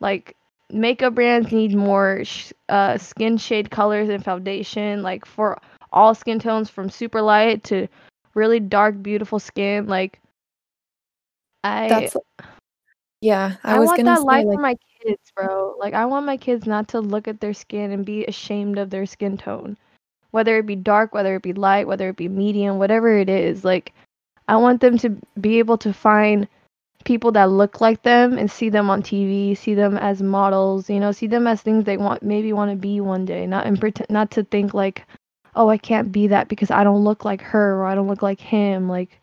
[0.00, 0.36] like
[0.70, 5.58] makeup brands need more sh- uh, skin shade colors and foundation like for
[5.92, 7.86] all skin tones from super light to
[8.34, 10.20] really dark beautiful skin like
[11.64, 12.16] i That's
[13.20, 13.56] yeah.
[13.64, 16.04] I, I, was want gonna that say life like for my kids bro like i
[16.04, 19.36] want my kids not to look at their skin and be ashamed of their skin
[19.36, 19.76] tone
[20.30, 23.64] whether it be dark whether it be light whether it be medium whatever it is
[23.64, 23.92] like
[24.48, 26.48] i want them to be able to find
[27.04, 31.00] people that look like them and see them on TV, see them as models, you
[31.00, 33.80] know, see them as things they want maybe want to be one day, not and
[33.80, 35.06] pretend not to think like,
[35.56, 38.22] oh, I can't be that because I don't look like her or I don't look
[38.22, 38.88] like him.
[38.88, 39.18] Like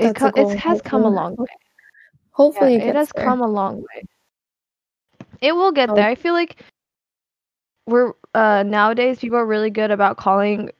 [0.00, 1.46] it, co- it has come a long way.
[2.32, 3.24] hopefully Yeah, it, it has there.
[3.24, 4.04] come a long way.
[5.40, 5.94] It will get Oh.
[5.94, 6.08] there.
[6.08, 6.62] I feel like
[7.86, 10.70] we're uh nowadays people are really good about calling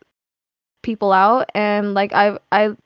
[0.83, 2.77] people out and like I've I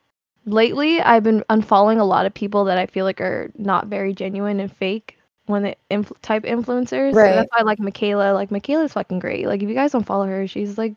[0.46, 4.12] lately I've been unfollowing a lot of people that I feel like are not very
[4.14, 7.18] genuine and fake when they inf- type influencers.
[7.18, 7.34] So Right.
[7.34, 8.32] that's why I like Michaela.
[8.32, 9.46] Like Michaela's fucking great.
[9.46, 10.94] Like if you guys don't follow her, she's like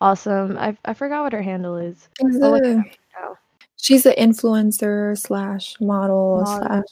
[0.00, 0.56] awesome.
[0.58, 2.08] I I forgot what her handle is.
[2.20, 2.38] She's
[3.86, 6.66] she's an influencer slash model Model.
[6.66, 6.84] slash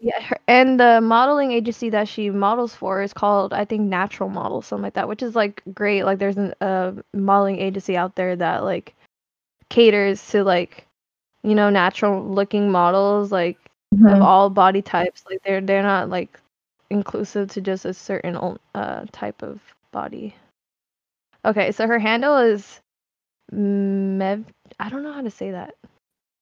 [0.00, 4.28] Yeah, her, and the modeling agency that she models for is called, I think, Natural
[4.28, 6.04] Model, something like that, which is like great.
[6.04, 8.94] Like, there's an- a modeling agency out there that like
[9.70, 10.86] caters to like,
[11.42, 13.58] you know, natural looking models, like
[13.92, 14.22] of Mhm.
[14.22, 15.24] all body types.
[15.30, 16.38] Like, they're they're not like
[16.90, 18.36] inclusive to just a certain
[18.74, 19.60] uh type of
[19.92, 20.34] body.
[21.44, 22.80] Okay, so her handle is
[23.52, 24.44] Mev.
[24.78, 25.74] I don't know how to say that.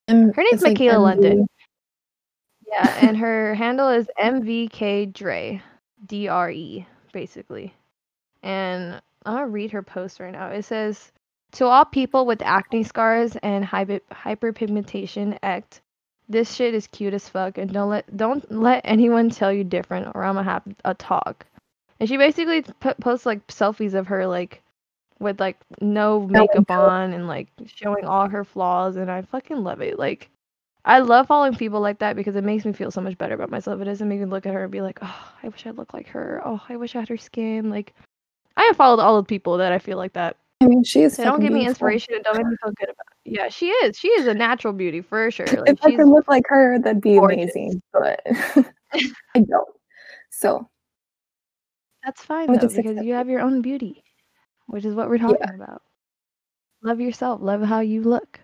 [0.09, 1.47] M- Her name's it's like Michaela London.
[2.67, 5.63] Yeah, and her handle is MVK Dre,
[6.07, 7.75] D R E, basically.
[8.43, 10.49] And I'm gonna read her post right now.
[10.49, 11.13] It says,
[11.53, 15.81] "To all people with acne scars and hyper hyperpigmentation, act.
[16.29, 20.09] This shit is cute as fuck, and don't let don't let anyone tell you different,
[20.15, 21.47] or I'm gonna have a talk."
[22.01, 24.63] And she basically put, posts like selfies of her like
[25.19, 29.81] with like no makeup on and like showing all her flaws, and I fucking love
[29.81, 29.99] it.
[29.99, 30.31] Like.
[30.89, 33.51] I love following people like that because it makes me feel so much better about
[33.51, 33.81] myself.
[33.81, 35.93] It doesn't make me look at her and be like, oh, I wish I looked
[35.93, 36.41] like her.
[36.45, 37.71] Oh, I wish I had her skin.
[37.71, 37.93] Like,
[38.57, 40.37] I have followed all the people that I feel like that.
[40.61, 41.17] I mean, she is.
[41.17, 41.71] They don't give me beautiful.
[41.71, 43.33] inspiration and don't make me feel good about it.
[43.33, 43.99] Yeah, she is.
[43.99, 45.47] She is a natural beauty for sure.
[45.47, 47.51] Like, if I could look like her, that'd be gorgeous.
[47.55, 47.83] amazing.
[47.93, 48.21] But
[48.95, 49.69] I don't.
[50.31, 50.69] So
[52.05, 54.05] that's fine though because you have your own beauty,
[54.67, 55.83] which is what we're talking about.
[56.83, 57.41] Love yourself.
[57.43, 58.41] Love how you look.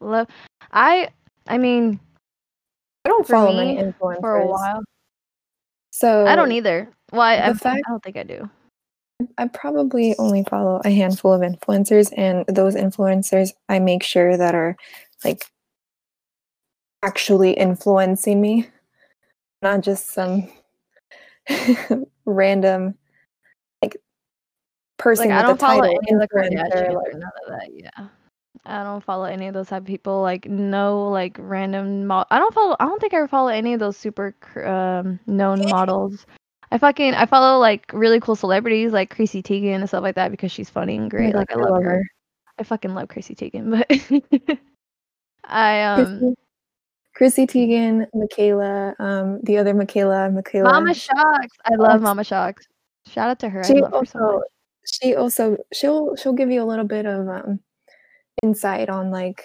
[0.00, 0.28] Love.
[0.72, 1.08] I.
[1.48, 2.00] I mean,
[3.04, 4.82] I don't follow me, many influencers for a while,
[5.90, 6.90] So I don't either.
[7.12, 8.50] Well, I, I, fact- I don't think I do.
[9.38, 14.54] I probably only follow a handful of influencers, and those influencers I make sure that
[14.56, 14.76] are
[15.24, 15.46] like
[17.02, 18.68] actually influencing me,
[19.62, 20.48] not just some
[22.26, 22.96] random
[24.98, 27.68] person like I don't follow any of the Kardashians like- none of that.
[27.72, 28.08] Yeah,
[28.64, 30.22] I don't follow any of those type of people.
[30.22, 32.06] Like no, like random.
[32.06, 32.76] Mo- I don't follow.
[32.80, 36.26] I don't think I follow any of those super um, known models.
[36.72, 40.30] I fucking I follow like really cool celebrities like Chrissy Teigen and stuff like that
[40.30, 41.34] because she's funny and great.
[41.34, 42.02] like I love her.
[42.58, 44.58] I fucking love Chrissy Teigen, but
[45.44, 46.34] I um
[47.14, 50.70] Chrissy, Chrissy Teigen, Michaela, um, the other Michaela, Michaela.
[50.70, 51.56] Mama Shocks.
[51.64, 52.66] I love Mama Shocks.
[53.06, 53.60] Shout out to her.
[53.60, 54.42] I she love her so also.
[54.86, 57.60] She also she'll she'll give you a little bit of um
[58.42, 59.44] insight on like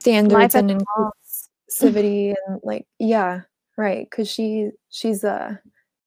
[0.00, 3.42] standards and inclusivity and like yeah
[3.76, 5.54] right because she she's uh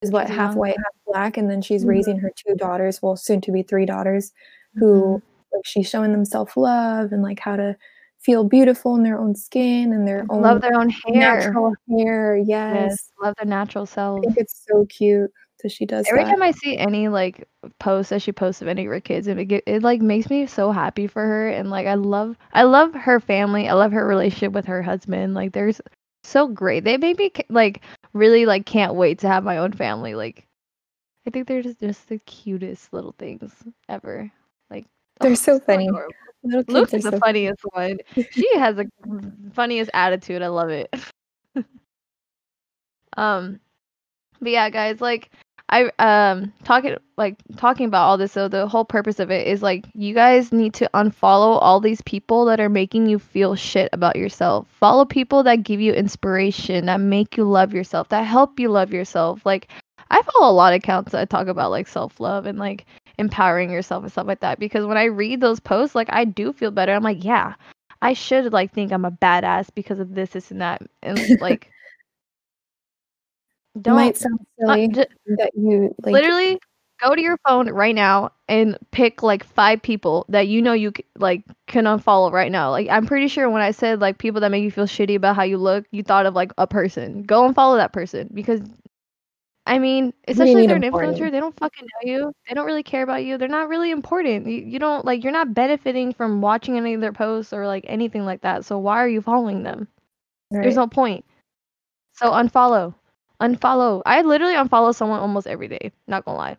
[0.02, 1.90] is what She's half young white half black and then she's Mhm.
[1.90, 4.32] raising her two daughters well soon to be three daughters
[4.76, 4.86] Mm-hmm.
[4.86, 5.22] who
[5.54, 7.78] like she's showing them self-love and like how to
[8.20, 11.38] feel beautiful in their own skin and their own Love their own hair.
[11.38, 15.32] natural hair yes, Yes, love their natural selves i think it's so cute
[15.64, 17.48] that she does Every that time I see any like
[17.80, 20.46] post that she posts of any of her kids, it, get, it like makes me
[20.46, 23.68] so happy for her, and like I love I love her family.
[23.68, 25.34] I love her relationship with her husband.
[25.34, 25.82] Like there's
[26.24, 26.84] so great.
[26.84, 27.82] They make me like
[28.14, 30.16] really like can't wait to have my own family.
[30.16, 30.46] Like
[31.26, 33.54] I think they're just just the cutest little things
[33.90, 34.32] ever.
[34.70, 34.86] Like
[35.20, 35.88] They're so funny.
[35.88, 36.14] adorable.
[36.44, 38.00] Little Luke is the so funniest one.
[38.32, 38.90] She has the
[39.54, 40.42] funniest attitude.
[40.42, 40.94] I love it.
[43.18, 43.62] um,
[44.42, 45.32] but yeah, guys, like
[45.74, 48.32] I um talking like talking about all this.
[48.32, 52.02] So the whole purpose of it is like you guys need to unfollow all these
[52.04, 54.68] people that are making you feel shit about yourself.
[54.80, 58.94] Follow people that give you inspiration, that make you love yourself, that help you love
[58.94, 59.44] yourself.
[59.48, 59.70] Like
[60.12, 62.86] I follow a lot of accounts that talk about like self love and like
[63.18, 66.54] empowering yourself and stuff like that because when I read those posts, like I do
[66.54, 66.94] feel better.
[66.94, 67.56] I'm like, yeah,
[68.04, 71.73] I should like think I'm a badass because of this, this, and that, and like
[73.76, 75.06] It don't might sound uh, silly ju-
[75.38, 76.14] that you like.
[76.14, 76.60] literally
[77.02, 80.92] go to your phone right now and pick like five people that you know you
[80.96, 82.70] c- like can unfollow right now.
[82.70, 85.36] Like I'm pretty sure when I said like people that make you feel shitty about
[85.36, 87.24] how you look, you thought of like a person.
[87.24, 88.62] Go and follow that person because
[89.66, 91.18] I mean, especially if they're an important?
[91.18, 92.34] influencer, they don't fucking know you.
[92.48, 93.38] They don't really care about you.
[93.38, 94.46] They're not really important.
[94.46, 97.86] You, you don't like you're not benefiting from watching any of their posts or like
[97.88, 98.66] anything like that.
[98.66, 99.88] So why are you following them?
[100.64, 101.26] There's no point.
[102.14, 102.94] So unfollow.
[103.44, 104.02] Unfollow.
[104.06, 105.92] I literally unfollow someone almost every day.
[106.08, 106.58] Not gonna lie.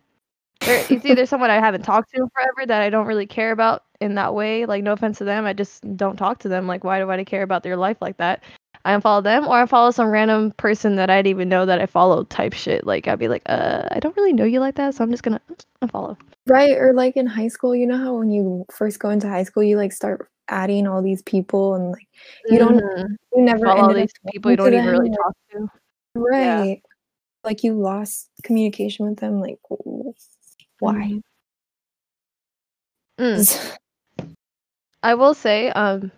[0.61, 3.51] There, it's either someone I haven't talked to in forever that I don't really care
[3.51, 4.67] about in that way.
[4.67, 6.67] Like no offense to them, I just don't talk to them.
[6.67, 8.43] Like why do I care about their life like that?
[8.85, 11.81] I unfollow them, or I follow some random person that I didn't even know that
[11.81, 12.29] I followed.
[12.29, 12.85] Type shit.
[12.85, 15.23] Like I'd be like, uh, I don't really know you like that, so I'm just
[15.23, 15.41] gonna
[15.81, 16.15] unfollow.
[16.45, 19.41] Right, or like in high school, you know how when you first go into high
[19.41, 22.07] school, you like start adding all these people, and like
[22.47, 23.07] you don't, Mhm.
[23.33, 25.67] you never follow up these people you don't even really talk to.
[26.15, 26.81] Like- right?
[27.43, 29.39] Like you lost communication with them.
[29.39, 29.59] Like
[30.79, 31.21] why?
[33.19, 33.77] Mm.
[35.03, 36.11] I will say, um,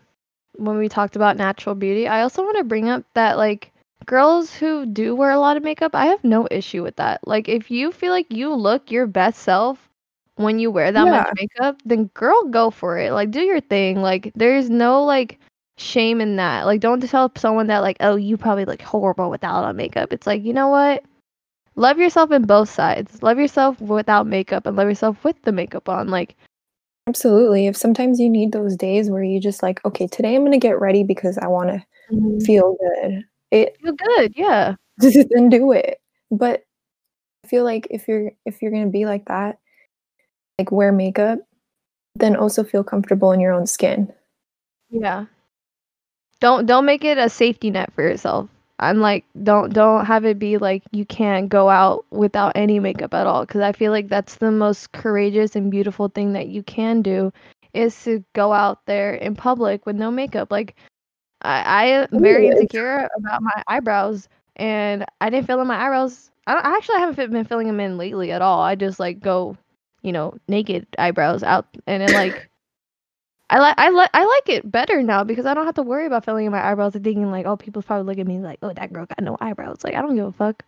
[0.56, 3.72] when we talked about natural beauty, I also want to bring up that like
[4.06, 7.20] girls who do wear a lot of makeup, I have no issue with that.
[7.28, 9.90] Like if you feel like you look your best self
[10.36, 13.12] when you wear that much makeup, then girl, go for it.
[13.12, 14.02] Like do your thing.
[14.02, 15.40] Like there's no like
[15.78, 16.66] shame in that.
[16.66, 20.12] Like don't tell someone that like, oh, you probably look horrible without on makeup.
[20.12, 21.04] It's like, you know what?
[21.76, 23.22] Love yourself in both sides.
[23.22, 26.10] Love yourself without makeup and love yourself with the makeup on.
[26.10, 26.36] Like
[27.08, 27.68] Absolutely.
[27.68, 30.82] If sometimes you need those days where you just like, okay, today I'm gonna get
[30.82, 32.40] ready because I want to mm-hmm.
[32.40, 33.24] feel good.
[33.52, 34.76] It feel good, yeah.
[34.98, 36.02] then do it.
[36.32, 36.64] But
[37.46, 39.58] I feel like if you're if you're gonna be like that,
[40.60, 41.40] like wear makeup,
[42.16, 44.12] then also feel comfortable in your own skin.
[44.90, 45.26] Yeah.
[46.40, 48.50] Don't don't make it a safety net for yourself.
[48.80, 53.14] I'm like don't don't have it be like you can't go out without any makeup
[53.14, 56.62] at all cuz I feel like that's the most courageous and beautiful thing that you
[56.64, 57.32] can do
[57.74, 60.52] is to go out there in public with no makeup.
[60.52, 60.76] Like
[61.42, 66.32] I I am very insecure about my eyebrows and I didn't fill in my eyebrows.
[66.48, 68.62] I, don't, I actually haven't been filling them in lately at all.
[68.62, 69.58] I just like go,
[70.04, 72.50] you know, naked eyebrows out and then like
[73.50, 76.06] I like I like I like it better now because I don't have to worry
[76.06, 78.60] about filling in my eyebrows and thinking like, oh, people probably look at me like,
[78.62, 79.84] oh, that girl got no eyebrows.
[79.84, 80.64] Like I don't give a fuck.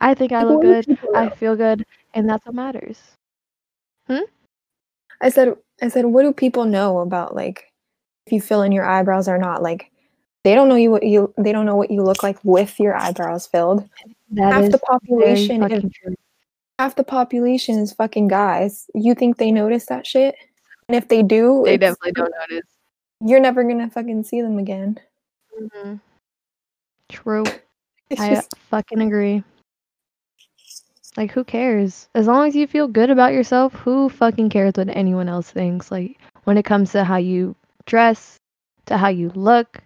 [0.00, 0.98] I think I look good.
[1.14, 2.98] I feel good, and that's what matters.
[4.08, 4.24] Hmm.
[5.20, 7.72] I said I said, what do people know about like
[8.26, 9.62] if you fill in your eyebrows or not?
[9.62, 9.92] Like
[10.42, 12.96] they don't know you what you they don't know what you look like with your
[12.96, 13.88] eyebrows filled.
[14.32, 15.84] That half the population is
[16.80, 18.90] half the population is fucking guys.
[18.92, 20.34] You think they notice that shit?
[20.88, 22.66] And if they do, They definitely don't notice.
[23.20, 24.98] you're never gonna fucking see them again.
[25.58, 26.00] Mhm.
[27.08, 27.44] True.
[28.10, 29.42] It's I just fucking agree.
[31.16, 32.08] Like, who cares?
[32.14, 35.90] As long as you feel good about yourself, who fucking cares what anyone else thinks?
[35.90, 38.36] Like, when it comes to how you dress,
[38.86, 39.82] to how you look,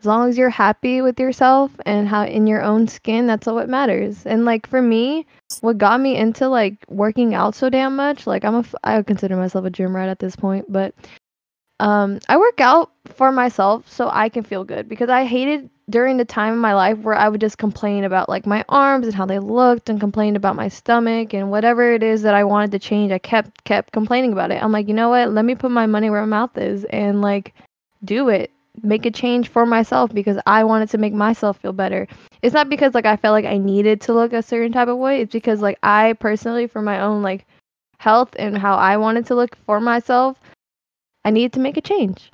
[0.00, 3.54] as long as you're happy with yourself and how in your own skin, that's all
[3.54, 4.24] what matters.
[4.24, 5.26] And like for me,
[5.60, 9.36] what got me into like working out so damn much, like I'm a, I consider
[9.36, 10.94] myself a gym rat at this point, but
[11.80, 16.16] um, I work out for myself so I can feel good because I hated during
[16.16, 19.14] the time in my life where I would just complain about like my arms and
[19.14, 22.70] how they looked and complain about my stomach and whatever it is that I wanted
[22.72, 23.12] to change.
[23.12, 24.62] I kept kept complaining about it.
[24.62, 25.30] I'm like, you know what?
[25.30, 27.54] Let me put my money where my mouth is and like
[28.02, 28.50] do it.
[28.82, 32.06] Make a change for myself because I wanted to make myself feel better.
[32.42, 34.98] It's not because like I felt like I needed to look a certain type of
[34.98, 35.20] way.
[35.20, 37.46] It's because like I personally for my own like
[37.98, 40.40] health and how I wanted to look for myself,
[41.24, 42.30] I needed to make a change.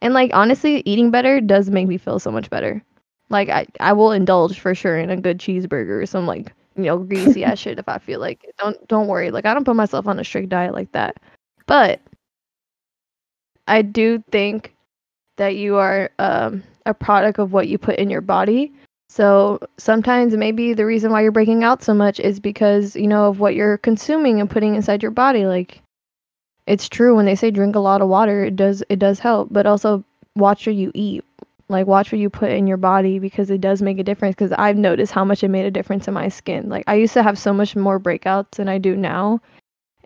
[0.00, 2.82] And like honestly, eating better does make me feel so much better.
[3.28, 6.84] Like I, I will indulge for sure in a good cheeseburger or some like you
[6.84, 8.54] know greasy ass shit if I feel like it.
[8.58, 9.30] Don't don't worry.
[9.30, 11.16] Like I don't put myself on a strict diet like that.
[11.66, 12.00] But
[13.68, 14.74] I do think
[15.40, 18.74] that you are um, a product of what you put in your body.
[19.08, 23.24] So sometimes maybe the reason why you're breaking out so much is because you know
[23.30, 25.46] of what you're consuming and putting inside your body.
[25.46, 25.80] Like
[26.66, 29.48] it's true when they say drink a lot of water, it does it does help,
[29.50, 30.04] but also
[30.36, 31.24] watch what you eat.
[31.70, 34.52] Like watch what you put in your body because it does make a difference because
[34.52, 36.68] I've noticed how much it made a difference in my skin.
[36.68, 39.40] Like I used to have so much more breakouts than I do now.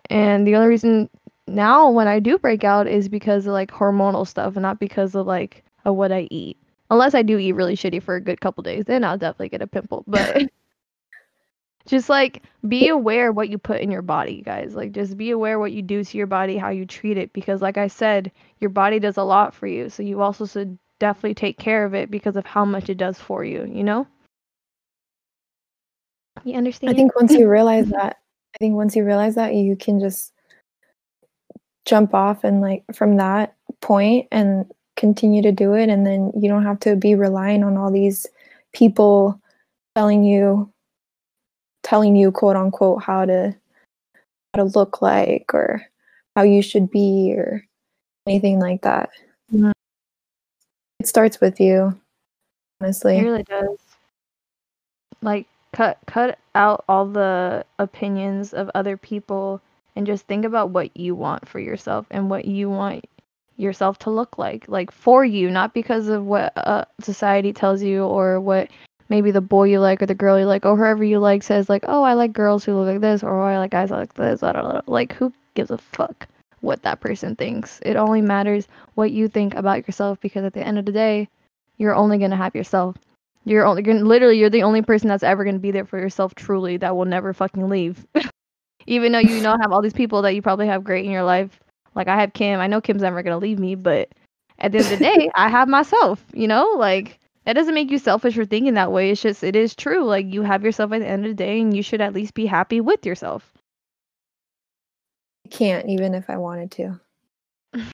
[0.09, 1.09] And the only reason
[1.47, 5.15] now when I do break out is because of like hormonal stuff and not because
[5.15, 6.57] of like of what I eat.
[6.91, 9.61] Unless I do eat really shitty for a good couple days, then I'll definitely get
[9.61, 10.03] a pimple.
[10.07, 10.43] But
[11.85, 14.75] just like be aware what you put in your body, guys.
[14.75, 17.61] Like just be aware what you do to your body, how you treat it because
[17.61, 19.89] like I said, your body does a lot for you.
[19.89, 23.19] So you also should definitely take care of it because of how much it does
[23.19, 24.07] for you, you know?
[26.43, 26.91] You understand?
[26.91, 28.17] I think once you realize that,
[28.55, 30.33] I think once you realize that, you can just
[31.85, 34.65] jump off and like from that point and
[34.95, 35.89] continue to do it.
[35.89, 38.25] And then you don't have to be relying on all these
[38.73, 39.39] people
[39.95, 40.71] telling you,
[41.83, 43.55] telling you, quote unquote, how to
[44.53, 45.85] how to look like or
[46.35, 47.65] how you should be or
[48.27, 49.09] anything like that.
[50.99, 51.99] It starts with you,
[52.81, 53.17] honestly.
[53.17, 53.77] It really does.
[55.21, 59.61] Like cut cut out all the opinions of other people
[59.95, 63.05] and just think about what you want for yourself and what you want
[63.57, 64.67] yourself to look like.
[64.67, 68.69] Like for you, not because of what uh, society tells you or what
[69.09, 71.69] maybe the boy you like or the girl you like or whoever you like says
[71.69, 74.13] like, "Oh, I like girls who look like this," or "Oh, I like guys like
[74.15, 74.81] this." I don't know.
[74.87, 76.27] Like who gives a fuck
[76.61, 77.79] what that person thinks?
[77.85, 81.29] It only matters what you think about yourself because at the end of the day,
[81.77, 82.97] you're only going to have yourself.
[83.45, 85.99] You're only gonna, literally you're the only person that's ever going to be there for
[85.99, 88.05] yourself truly that will never fucking leave.
[88.87, 91.23] Even though you know have all these people that you probably have great in your
[91.23, 91.59] life.
[91.95, 92.59] Like I have Kim.
[92.59, 94.09] I know Kim's never going to leave me, but
[94.59, 96.73] at the end of the day, I have myself, you know?
[96.77, 99.11] Like that doesn't make you selfish for thinking that way.
[99.11, 100.03] It's just it is true.
[100.03, 102.33] Like you have yourself at the end of the day and you should at least
[102.33, 103.53] be happy with yourself.
[105.45, 106.99] I can't even if I wanted to.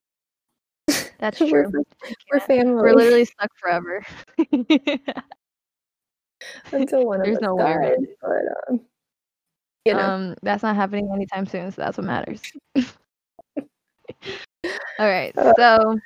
[1.20, 1.84] That's We're true.
[2.32, 2.74] We're family.
[2.74, 4.04] We're literally stuck forever.
[6.72, 8.80] until one There's of us no dies, But um,
[9.86, 12.42] you know, Um, that's not happening anytime soon, so that's what matters.
[15.00, 15.54] All right, Uh.
[15.58, 16.00] so,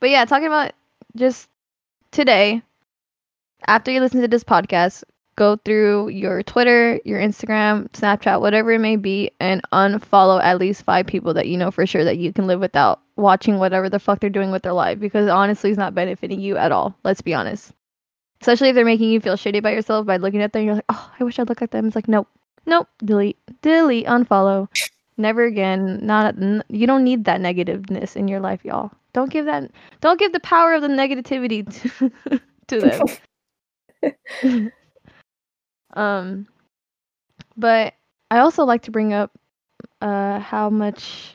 [0.00, 0.72] but yeah, talking about
[1.16, 1.48] just
[2.12, 2.62] today,
[3.66, 5.04] after you listen to this podcast,
[5.36, 10.82] go through your Twitter, your Instagram, Snapchat, whatever it may be, and unfollow at least
[10.84, 13.98] five people that you know for sure that you can live without watching whatever the
[13.98, 16.96] fuck they're doing with their life because honestly, it's not benefiting you at all.
[17.04, 17.72] Let's be honest.
[18.40, 20.84] Especially if they're making you feel shitty about yourself by looking at them, you're like,
[20.88, 21.86] oh, I wish I looked like them.
[21.86, 22.28] It's like, nope,
[22.66, 24.68] nope, delete, delete, unfollow,
[25.16, 26.04] never again.
[26.04, 28.92] Not, n- you don't need that negativeness in your life, y'all.
[29.12, 31.64] Don't give that, don't give the power of the negativity
[32.28, 32.80] to, to
[34.42, 34.72] them.
[35.94, 36.46] um,
[37.56, 37.94] but
[38.30, 39.30] I also like to bring up
[40.02, 41.34] uh how much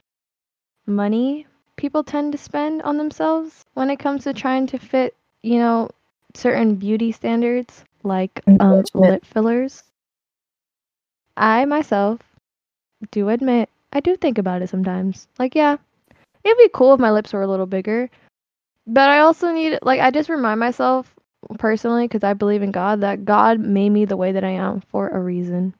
[0.85, 5.57] money people tend to spend on themselves when it comes to trying to fit, you
[5.57, 5.89] know,
[6.35, 9.83] certain beauty standards like um lip fillers.
[11.37, 12.19] I myself
[13.11, 15.27] do admit I do think about it sometimes.
[15.37, 15.77] Like, yeah,
[16.43, 18.09] it'd be cool if my lips were a little bigger.
[18.87, 21.13] But I also need like I just remind myself
[21.57, 24.81] personally because I believe in God that God made me the way that I am
[24.81, 25.73] for a reason.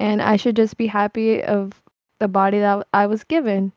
[0.00, 1.72] And I should just be happy of
[2.18, 3.72] the body that I was given.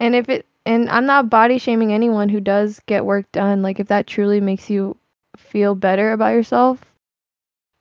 [0.00, 3.62] And if it and I'm not body shaming anyone who does get work done.
[3.62, 4.96] Like if that truly makes you
[5.36, 6.91] feel better about yourself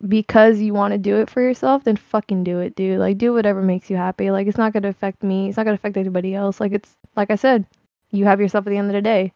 [0.07, 2.99] because you want to do it for yourself, then fucking do it, dude.
[2.99, 4.31] Like do whatever makes you happy.
[4.31, 5.47] Like it's not gonna affect me.
[5.47, 6.59] It's not gonna affect anybody else.
[6.59, 7.65] Like it's like I said,
[8.11, 9.31] you have yourself at the end of the day.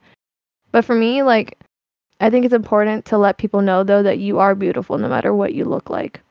[0.72, 1.58] But for me, like
[2.20, 5.34] I think it's important to let people know though that you are beautiful no matter
[5.34, 6.22] what you look like.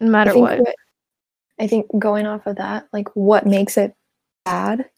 [0.00, 0.58] No matter think what.
[0.58, 0.74] what-
[1.58, 3.94] I think going off of that, like what makes it
[4.44, 4.90] bad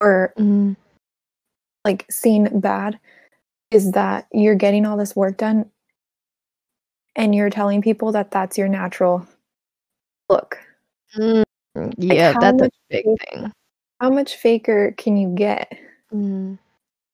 [0.00, 0.76] or Mm,
[1.84, 3.00] like seen bad
[3.72, 5.68] is that you're getting all this work done
[7.18, 9.26] and you're telling people that that's your natural
[10.30, 10.56] look.
[11.16, 11.44] mm,
[11.98, 13.52] yeah, how that's a big thing.
[14.00, 15.76] How much faker can you get?
[16.14, 16.56] Mm.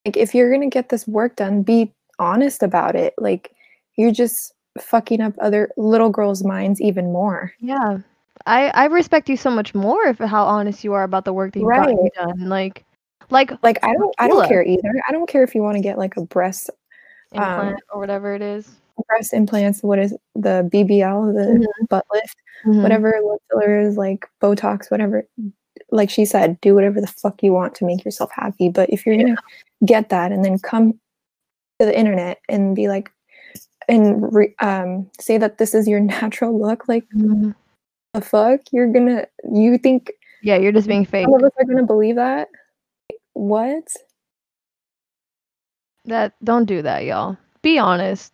[0.05, 3.15] Like if you're going to get this work done, be honest about it.
[3.19, 3.53] Like
[3.97, 7.53] you're just fucking up other little girls' minds even more.
[7.59, 7.99] Yeah.
[8.47, 11.55] I I respect you so much more for how honest you are about the work
[11.55, 11.97] that you've Right.
[12.15, 12.49] done.
[12.49, 12.85] Like
[13.31, 14.93] like Like I don't I don't care either.
[15.09, 16.69] I don't care if you want to get like a breast
[17.33, 18.69] implant or whatever it is.
[19.09, 21.89] Breast implants, what is the BBL, the Mhm.
[21.89, 22.83] butt lift, Mhm.
[22.83, 25.27] whatever lip fillers, like Botox, whatever.
[25.91, 28.69] Like she said, do whatever the fuck you want to make yourself happy.
[28.69, 29.37] But if you're gonna
[29.85, 30.93] get that and then come
[31.81, 33.11] to the internet and be like,
[33.89, 36.01] and re- um, say that this is your
[36.33, 37.55] natural look, like Mhm.
[38.15, 41.25] the fuck, you're gonna, you think Yeah, you're just being fake.
[41.25, 42.49] some of us are gonna believe that?
[43.33, 43.89] What?
[46.05, 47.39] That don't do that, y'all.
[47.63, 48.34] Be honest.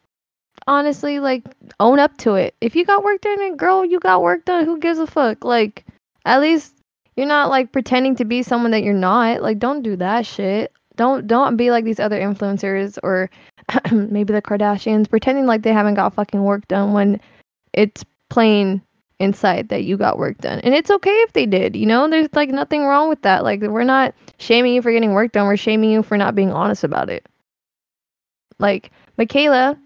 [0.67, 1.45] Honestly, like
[1.79, 2.55] own up to it.
[2.61, 4.65] If you got work done, girl, you got work done.
[4.65, 5.45] Who gives a fuck?
[5.45, 5.85] Like,
[6.25, 6.75] at least
[7.17, 9.43] you're not like pretending to be someone that you're not.
[9.43, 10.73] Like, don't do that shit.
[10.97, 13.31] Don't don't be like these other influencers or
[13.93, 17.21] maybe the Kardashians pretending like they haven't got fucking work done when
[17.73, 18.83] it's plain
[19.21, 20.61] inside that you got work done.
[20.61, 22.09] And it's okay if they did, you know?
[22.09, 23.45] There's like nothing wrong with that.
[23.45, 25.47] Like we're not shaming you for getting work done.
[25.47, 27.27] We're shaming you for not being honest about it.
[28.59, 29.79] Like Michaela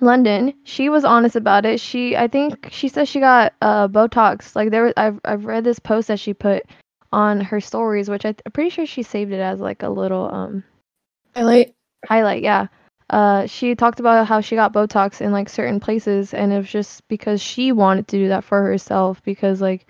[0.00, 1.80] London, she was honest about it.
[1.80, 4.56] She, I think, she said she got uh Botox.
[4.56, 6.64] Like there, was, I've I've read this post that she put
[7.12, 10.32] on her stories, which I, I'm pretty sure she saved it as like a little
[10.32, 10.64] um
[11.34, 11.74] Highlight.
[12.06, 12.42] highlight.
[12.42, 12.68] Yeah.
[13.10, 16.70] Uh, she talked about how she got Botox in like certain places, and it was
[16.70, 19.22] just because she wanted to do that for herself.
[19.22, 19.86] Because like,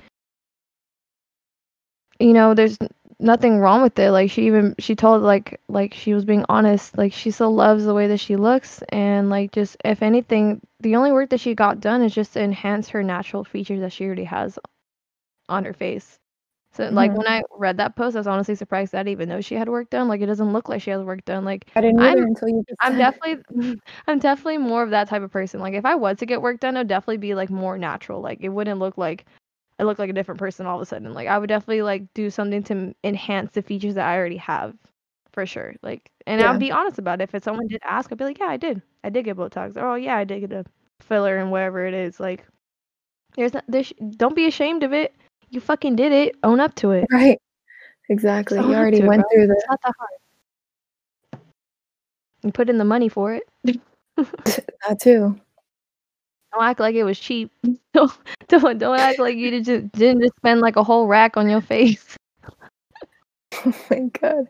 [2.19, 2.77] you know, there's
[3.23, 4.11] nothing wrong with it.
[4.13, 6.97] Like she even she told like like she was being honest.
[6.99, 10.97] Like she still loves the way that she looks, and like just if anything, the
[10.97, 14.05] only work that she got done is just to enhance her natural features that she
[14.07, 14.59] already has
[15.49, 16.19] on her face.
[16.73, 17.17] So like Mhm.
[17.17, 19.91] when I read that post, I was honestly surprised that even though she had work
[19.91, 21.45] done, like it doesn't look like she has work done.
[21.45, 23.43] Like I didn't I'm- until you I'm definitely
[24.07, 25.61] I'm definitely more of that type of person.
[25.61, 28.21] Like if I was to get work done, it would definitely be like more natural.
[28.21, 29.25] Like it wouldn't look like
[29.83, 31.13] I look like a different person all of a sudden.
[31.13, 34.77] Like I would definitely like do something to enhance the features that I already have
[35.33, 35.75] for sure.
[35.83, 36.53] Like and Yeah.
[36.53, 37.31] I'll be honest about it.
[37.33, 38.81] If someone did ask, I'd be like, Yeah, I did.
[39.03, 39.77] I did get Botox.
[39.77, 40.65] Or, oh yeah, I did get a
[41.01, 42.21] filler and whatever it is.
[42.21, 42.47] Like
[43.35, 45.17] there's not there's don't be ashamed of it.
[45.51, 46.37] You fucking did it.
[46.45, 47.07] Own up to it.
[47.11, 47.41] Right.
[48.09, 48.59] Exactly.
[48.59, 51.43] Own You already it, went through the It's not that hard.
[52.45, 53.43] You put in the money for it.
[54.17, 55.41] that too.
[56.53, 57.51] Don't act like it was cheap.
[57.95, 58.13] Don't
[58.49, 61.49] don't, don't act like you did just, didn't just spend like a whole rack on
[61.49, 62.17] your face.
[63.67, 64.49] Oh my god.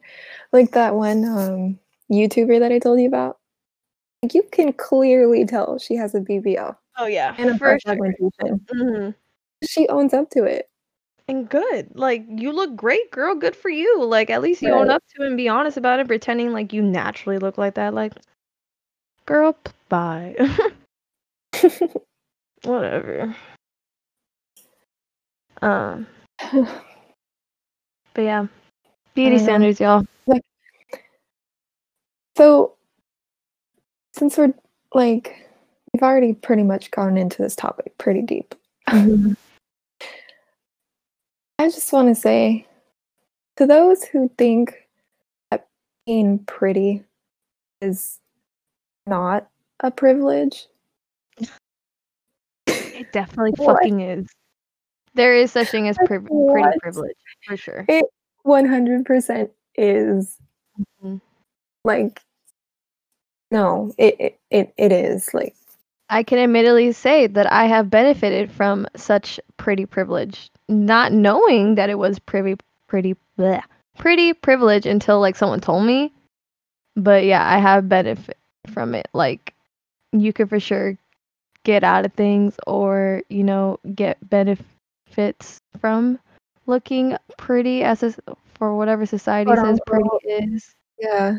[0.52, 1.78] Like that one um
[2.10, 3.38] YouTuber that I told you about.
[4.22, 7.84] Like you can clearly tell she has a BBL Oh yeah, and a for breast
[7.86, 7.92] sure.
[7.92, 8.66] augmentation.
[8.70, 9.10] hmm
[9.68, 10.68] She owns up to it.
[11.28, 11.90] And good.
[11.94, 13.34] Like you look great, girl.
[13.34, 14.04] Good for you.
[14.04, 16.72] Like at least you own up to it and be honest about it, pretending like
[16.72, 17.94] you naturally look like that.
[17.94, 18.12] Like,
[19.26, 19.56] girl,
[19.88, 20.36] bye.
[22.64, 23.34] Whatever.
[25.60, 26.06] Um,
[26.52, 28.46] but yeah,
[29.14, 29.42] beauty know.
[29.42, 30.04] standards, y'all.
[30.26, 30.42] Like,
[32.36, 32.74] so
[34.12, 34.54] since we're
[34.94, 35.48] like
[35.92, 38.54] we've already pretty much gone into this topic pretty deep.
[38.88, 39.32] Mm-hmm.
[41.58, 42.66] I just want to say
[43.56, 44.74] to those who think
[45.50, 45.68] that
[46.06, 47.04] being pretty
[47.80, 48.18] is
[49.06, 49.48] not
[49.80, 50.66] a privilege,
[53.02, 53.78] It definitely What?
[53.78, 54.28] fucking is.
[55.14, 57.84] There is such thing as priv- pretty privilege for sure.
[57.88, 58.04] It
[58.44, 60.38] 100% is
[61.02, 61.20] Mhm.
[61.84, 62.20] like
[63.50, 65.54] no, it, it it it is like
[66.10, 71.88] I can admittedly say that I have benefited from such pretty privilege, not knowing that
[71.90, 73.62] it was pretty, pretty, bleh,
[73.98, 76.12] pretty privilege until like someone told me.
[76.96, 78.36] But yeah, I have benefit
[78.68, 79.08] from it.
[79.14, 79.54] Like,
[80.12, 80.98] you could for sure
[81.64, 86.18] get out of things, or you know, get benefits from
[86.66, 88.14] looking pretty, as a,
[88.54, 90.74] for whatever society says pretty is.
[90.98, 91.36] yeah.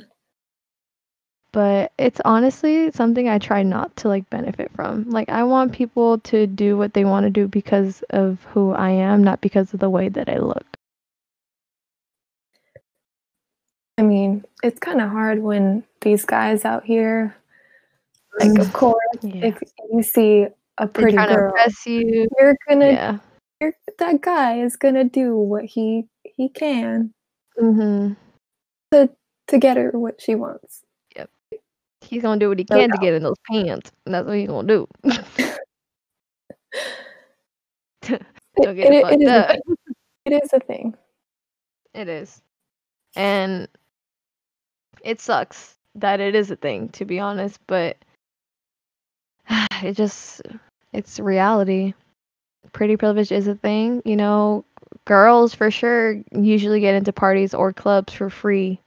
[1.52, 5.10] but it's honestly something I try not to like benefit from.
[5.10, 8.90] Like I want people to do what they want to do because of who I
[8.90, 10.66] am, not because of the way that I look.
[13.98, 17.36] I mean, it's kind of hard when these guys out here
[18.40, 19.46] like of course Yeah.
[19.48, 19.60] if
[19.92, 20.48] you see
[20.80, 22.28] a pretty trying to girl, impress you.
[22.40, 23.18] you're gonna Yeah.
[23.62, 27.14] you're, that guy is gonna do what he he can
[27.60, 28.16] Mhm.
[28.92, 29.10] to
[29.48, 30.84] to get her what she wants.
[31.16, 31.30] Yep,
[32.02, 33.92] he's gonna do what he No can to get in those pants.
[34.06, 34.88] And that's what he's gonna do.
[38.62, 39.48] Don't get it- it it fucked is up.
[39.50, 39.62] thing.
[40.26, 40.96] it is a thing.
[41.94, 42.42] It is.
[43.16, 43.68] And
[45.04, 47.98] it sucks that it is a thing, to be honest, but
[49.84, 50.42] it just
[50.92, 51.94] it's reality.
[52.72, 54.66] Pretty privilege is a thing, you know.
[55.06, 58.80] Girls for sure usually get into parties or clubs for free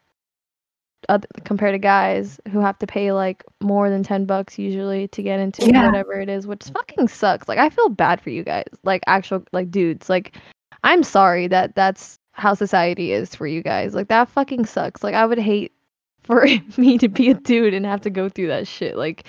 [1.09, 5.22] other, compared to guys who have to pay like more than 10 bucks usually to
[5.22, 5.86] get into Yeah.
[5.86, 7.49] whatever it is, which fucking sucks.
[7.49, 8.66] Like I feel bad for you guys.
[8.82, 10.09] Like actual like dudes.
[10.09, 10.36] Like
[10.84, 13.94] I'm sorry that that's how society is for you guys.
[13.94, 15.03] Like that fucking sucks.
[15.03, 15.72] Like I would hate
[16.24, 18.97] for me to be a dude and have to go through that shit.
[18.97, 19.24] Like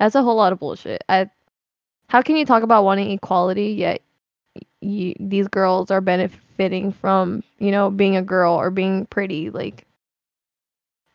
[0.00, 1.04] that's a whole lot of bullshit.
[1.08, 1.30] I
[2.08, 4.02] how can you talk about wanting equality yet
[4.80, 9.86] you, these girls are benefiting from, you know, being a girl or being pretty like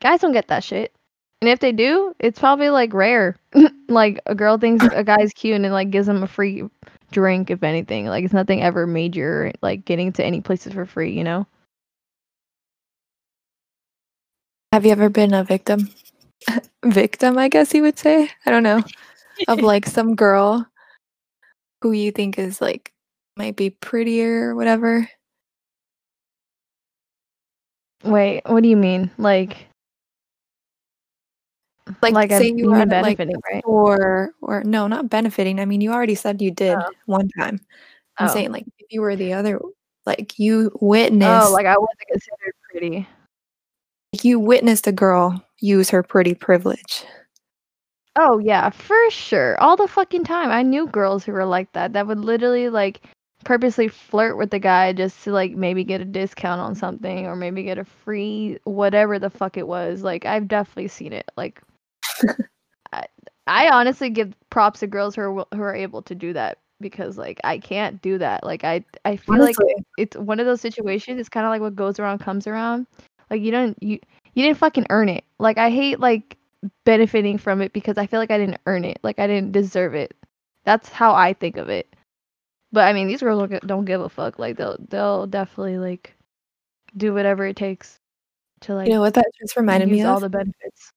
[0.02, 0.94] guys don't get that shit.
[1.42, 3.36] And if they do, it's probably like rare.
[3.90, 6.64] like a girl thinks a guy's cute and like gives him a free
[7.12, 8.06] drink if anything.
[8.06, 11.46] Like it's nothing ever major like getting to any places for free, you know?
[14.72, 15.90] Have you ever been a victim?
[16.84, 18.30] Victim, I guess you would say.
[18.46, 18.84] I don't know.
[19.48, 20.66] Of like some girl
[21.82, 22.92] who you think is like
[23.38, 25.10] might be prettier or whatever.
[28.04, 29.12] Wait, what do you mean?
[29.18, 29.68] Like
[32.02, 33.64] Like, like say I'm you were at, like, benefiting, right?
[33.66, 35.60] or or no, not benefiting.
[35.60, 36.90] I mean, you already said you did Oh.
[37.06, 37.60] one time.
[38.18, 38.34] I'm Oh.
[38.34, 39.60] saying like if you were the other,
[40.06, 43.08] like you witnessed, Oh, like I wasn't considered pretty.
[44.24, 47.06] You witnessed a girl use her pretty privilege.
[48.16, 49.60] Oh yeah, for sure.
[49.60, 50.50] All the fucking time.
[50.50, 51.94] I knew girls who were like that.
[51.94, 53.02] That would literally like
[53.44, 57.36] purposely flirt with the guy just to like maybe get a discount on something or
[57.36, 60.02] maybe get a free whatever the fuck it was.
[60.02, 61.30] Like I've definitely seen it.
[61.36, 61.62] Like
[62.94, 63.06] I,
[63.48, 67.18] I honestly give props to girls who are who are able to do that because
[67.18, 68.44] like I can't do that.
[68.44, 69.58] Like I I feel like
[69.98, 71.20] it's one of those situations.
[71.20, 72.88] It's kind of like what goes around comes around.
[73.30, 74.00] Like you don't you
[74.34, 75.24] you didn't fucking earn it.
[75.40, 76.38] Like I hate like
[76.84, 79.00] benefiting from it because I feel like I didn't earn it.
[79.04, 80.16] Like I didn't deserve it.
[80.64, 81.94] That's how I think of it.
[82.72, 84.40] But I mean, these girls don't, don't give a fuck.
[84.40, 86.16] Like they'll they'll definitely like
[86.98, 88.00] do whatever it takes
[88.62, 90.92] to like you know what that just reminded me all the benefits.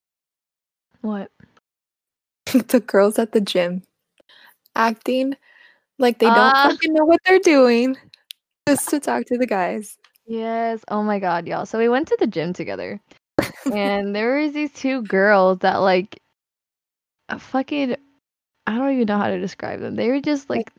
[1.01, 1.31] What?
[2.69, 3.83] the girls at the gym
[4.75, 5.37] acting
[5.99, 6.69] like they don't Ah.
[6.71, 7.97] fucking know what they're doing
[8.67, 9.98] just to talk to the guys.
[10.29, 10.85] Yes.
[10.89, 11.65] Oh my god, y'all.
[11.67, 13.01] So we went to the gym together.
[13.73, 16.21] and there was these two girls that like
[17.31, 17.97] a fucking
[18.67, 19.97] I don't even know how to describe them.
[19.97, 20.71] They were just like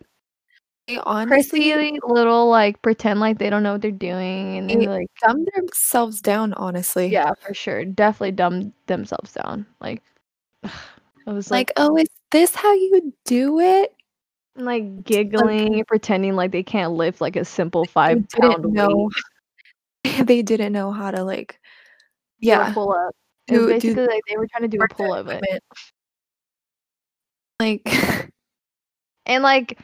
[0.87, 4.87] They honestly prissy little like pretend like they don't know what they're doing and They-
[4.87, 7.07] like dumb themselves down, honestly.
[7.07, 7.85] yeah, for sure.
[7.85, 9.65] Definitely dumb themselves down.
[9.81, 10.03] Like
[10.63, 10.71] it
[11.25, 13.95] was like Like, oh, is this how you do it?
[14.55, 19.07] like giggling and pretending like they can't lift like a simple five pound weight
[20.23, 21.59] they didn't know how to like,
[22.39, 23.15] yeah, pull up.
[23.47, 25.63] It was do- do basically like they were trying to do a pull of it.
[27.59, 27.81] Like,
[29.29, 29.79] And like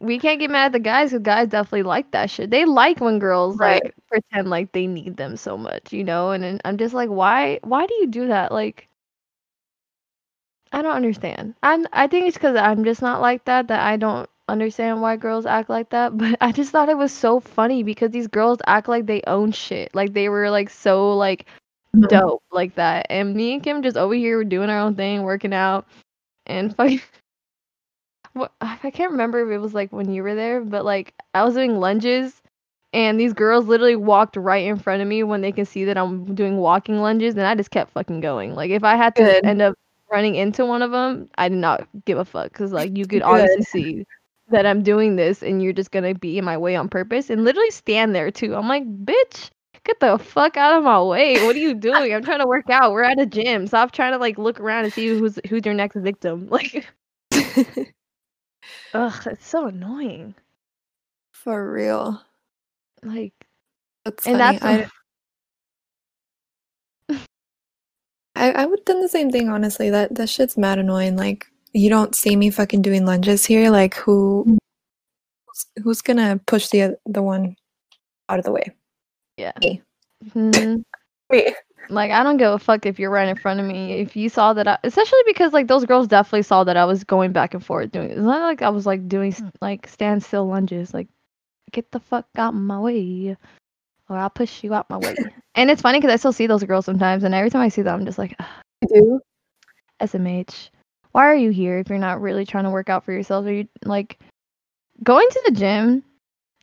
[0.00, 2.50] we can't get mad at the guys because guys definitely like that shit.
[2.50, 3.82] They like when girls Right.
[3.82, 6.30] like pretend like they need them so much, you know?
[6.32, 8.52] And, then I'm just like, why why do you do that?
[8.52, 8.88] Like
[10.72, 11.54] I don't understand.
[11.62, 15.16] I'm I think it's because I'm just not like that that I don't understand why
[15.16, 16.16] girls act like that.
[16.16, 19.52] But I just thought it was so funny because these girls act like they own
[19.52, 19.94] shit.
[19.94, 21.46] Like they were like so like
[21.94, 22.08] Mhm.
[22.08, 23.06] dope like that.
[23.10, 25.86] And me and Kim just over here were doing our own thing, working out,
[26.46, 27.00] and fucking.
[28.34, 31.42] What I can't remember if it was like when you were there, but like I
[31.44, 32.42] was doing lunges,
[32.92, 35.96] and these girls literally walked right in front of me when they can see that
[35.98, 38.54] I'm doing walking lunges, and I just kept fucking going.
[38.54, 39.44] Like if I had to Good.
[39.44, 39.74] end up
[40.10, 43.22] running into one of them, I did not give a fuck because like you could
[43.22, 43.22] Good.
[43.22, 44.04] obviously see
[44.50, 47.44] that I'm doing this, and you're just gonna be in my way on purpose, and
[47.44, 48.54] literally stand there too.
[48.56, 49.50] I'm like, bitch.
[49.84, 51.38] Get the fuck out of my way.
[51.40, 52.12] What are you doing?
[52.12, 52.92] I'm trying to work out.
[52.92, 53.66] We're at a gym.
[53.68, 56.48] Stop trying to like look around and see who's who's your next victim.
[56.50, 56.86] Like
[58.92, 60.34] ugh, it's so annoying.
[61.32, 62.22] for real.
[63.02, 63.34] Like
[64.04, 64.58] That's and funny.
[64.60, 64.88] that's I,
[68.36, 69.90] I I would have done the same thing, honestly.
[69.90, 71.16] That that shit's mad annoying.
[71.16, 71.46] Like,
[71.76, 73.70] you don't see me fucking doing lunges here.
[73.70, 74.44] Like, who
[75.46, 77.56] who's, who's gonna push the the one
[78.28, 78.64] out of the way?
[79.36, 79.52] yeah.
[79.60, 79.82] Me.
[80.34, 80.82] Mhm.
[81.30, 81.54] Me.
[81.88, 83.92] Like I don't give a fuck if you're right in front of me.
[84.00, 87.04] If you saw that, I, especially because like those girls definitely saw that I was
[87.04, 88.10] going back and forth doing.
[88.10, 90.92] It's not like I was like doing like standstill lunges.
[90.92, 91.08] Like
[91.72, 93.36] get the fuck out my way,
[94.08, 95.14] or I'll push you out my way.
[95.54, 97.82] and it's funny because I still see those girls sometimes, and every time I see
[97.82, 98.46] them, I'm just like, "Ugh,
[98.82, 99.20] I do.
[100.02, 100.70] SMH,
[101.16, 103.46] why are you here if you're not really trying to work out for yourself?
[103.46, 104.18] Are you like
[105.02, 106.04] going to the gym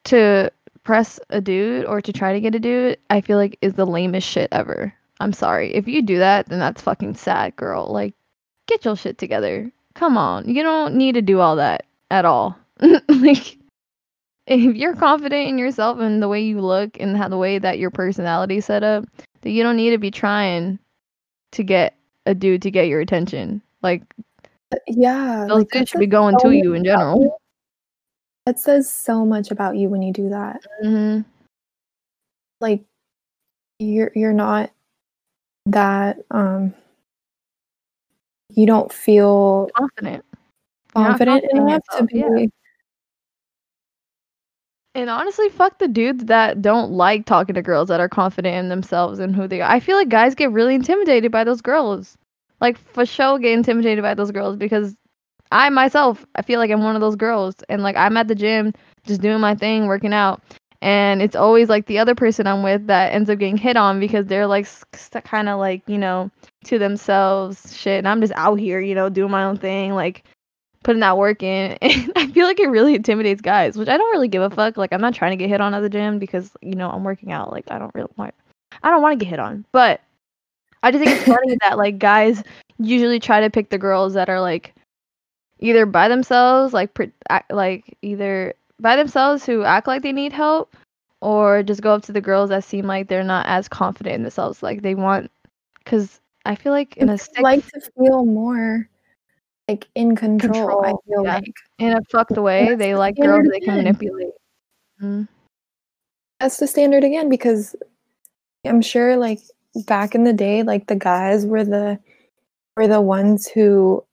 [0.03, 0.51] to
[0.83, 2.99] press a dude or to try to get a dude?
[3.09, 4.93] I feel like is the lamest shit ever.
[5.19, 5.73] I'm sorry.
[5.73, 7.87] If you do that, then that's fucking sad, girl.
[7.91, 8.13] Like,
[8.67, 9.71] get your shit together.
[9.95, 10.47] Come on.
[10.47, 12.55] You don't need to do all that at all.
[13.09, 13.57] like,
[14.45, 17.79] if you're confident in yourself and the way you look and how the way that
[17.79, 19.05] your personality set up,
[19.41, 20.77] then you don't need to be trying
[21.53, 21.95] to get
[22.27, 23.63] a dude to get your attention.
[23.81, 24.03] Like
[24.87, 27.21] Yeah, those like, should be going so to you in general.
[27.21, 27.35] you.
[28.45, 30.61] That says so much about you when you do that.
[30.81, 31.21] hmm
[32.59, 32.83] Like,
[33.79, 34.71] you're you're not
[35.65, 36.73] that um.
[38.55, 40.23] You don't feel Confident.
[40.93, 42.17] Confident confident enough to be.
[42.19, 42.45] yeah.
[44.95, 48.69] And honestly, fuck the dudes that don't like talking to girls that are confident in
[48.69, 49.71] themselves and who they are.
[49.71, 52.15] I feel like guys get really intimidated by those girls.
[52.63, 54.95] Like for sure get intimidated by those girls because
[55.51, 58.35] I myself, I feel like I'm one of those girls and like I'm at the
[58.35, 58.73] gym
[59.05, 60.41] just doing my thing, working out.
[60.81, 63.99] And it's always like the other person I'm with that ends up getting hit on
[63.99, 64.65] because they're like
[65.25, 66.31] kind of like, you know,
[66.63, 67.97] to themselves shit.
[67.97, 70.23] And I'm just out here, you know, doing my own thing, like
[70.85, 71.77] putting that work in.
[71.81, 74.77] And I feel like it really intimidates guys, which I don't really give a fuck.
[74.77, 77.03] Like I'm not trying to get hit on at the gym because, you know, I'm
[77.03, 77.51] working out.
[77.51, 78.33] Like I don't really want
[78.81, 79.65] I don't want to get hit on.
[79.73, 79.99] But
[80.83, 82.43] I just think it's funny that like guys
[82.77, 84.75] usually try to pick the girls that are like
[85.59, 90.33] either by themselves, like pre- act, like either by themselves who act like they need
[90.33, 90.75] help,
[91.21, 94.21] or just go up to the girls that seem like they're not as confident in
[94.23, 95.31] themselves, like they want.
[95.83, 98.87] Because I feel like in a stick, like to feel more
[99.69, 100.83] like in control.
[100.83, 101.35] I feel yeah.
[101.35, 104.33] like in a fucked way, that's they the like girls they can manipulate.
[105.01, 105.27] Mhm.
[106.39, 107.75] that's the standard again because
[108.65, 109.39] I'm sure like
[109.87, 111.99] back in the day, like the guys were the
[112.77, 114.03] were the ones who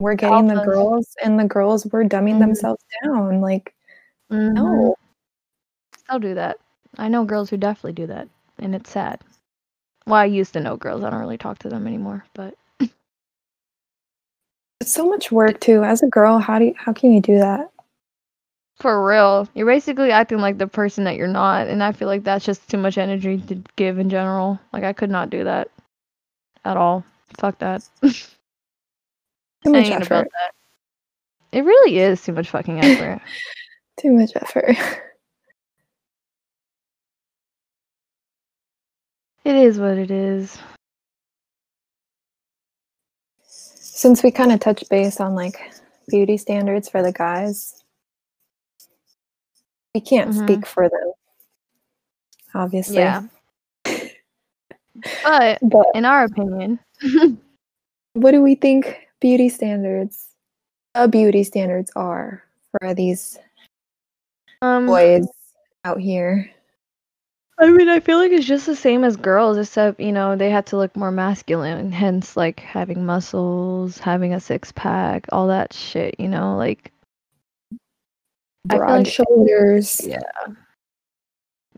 [0.00, 2.40] were getting the girls, and the girls were dumbing Mhm.
[2.40, 3.40] themselves down.
[3.40, 3.74] Like
[4.30, 4.54] Mhm.
[4.54, 4.96] no,
[6.08, 6.58] I'll do that.
[6.98, 9.20] I know girls who definitely do that, and it's sad.
[10.06, 11.02] Well, I used to know girls.
[11.04, 12.54] I don't really talk to them anymore, but
[14.80, 15.82] it's so much work too.
[15.84, 17.70] As a girl, how do you, how can you do that?
[18.76, 22.24] For real, you're basically acting like the person that you're not, and I feel like
[22.24, 24.58] that's just too much energy to give in general.
[24.72, 25.70] Like I could not do that
[26.64, 27.04] at all.
[27.38, 27.88] Fuck that.
[28.02, 30.06] Too much effort.
[30.06, 30.52] about that.
[31.52, 33.22] It really is too much fucking effort.
[34.00, 34.76] Too much effort.
[39.44, 40.58] it is what it is.
[43.46, 45.56] Since we kind of touched base on like
[46.08, 47.83] beauty standards for the guys,
[49.94, 50.44] we can't Mhm.
[50.44, 51.12] speak for them.
[52.54, 52.96] Obviously.
[52.96, 53.22] Yeah.
[55.22, 56.78] But But in our opinion,
[58.12, 60.28] what do we think beauty standards,
[60.94, 63.38] uh, beauty standards are for these
[64.62, 65.26] um, boys
[65.84, 66.50] out here?
[67.58, 70.50] I mean, I feel like it's just the same as girls, except you know they
[70.50, 75.72] have to look more masculine, hence like having muscles, having a six pack, all that
[75.72, 76.18] shit.
[76.20, 76.92] You know, like
[78.66, 80.00] Broad like- shoulders.
[80.04, 80.20] Yeah.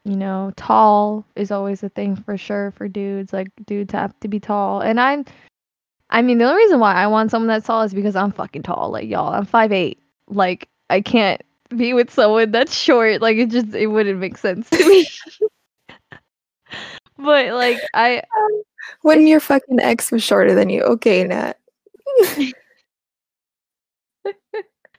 [0.04, 3.32] you know, tall is always a thing for sure for dudes.
[3.32, 5.24] Like dudes have to be tall, and I'm,
[6.10, 8.62] I mean, the only reason why I want someone that's tall is because I'm fucking
[8.62, 8.90] tall.
[8.90, 10.00] Like y'all, I'm five eight.
[10.28, 11.42] Like I can't
[11.76, 13.20] be with someone that's short.
[13.20, 15.06] Like it just it wouldn't make sense to me.
[17.18, 18.62] but like I um,
[19.02, 20.82] When your fucking ex was shorter than you.
[20.82, 21.58] Okay, Nat.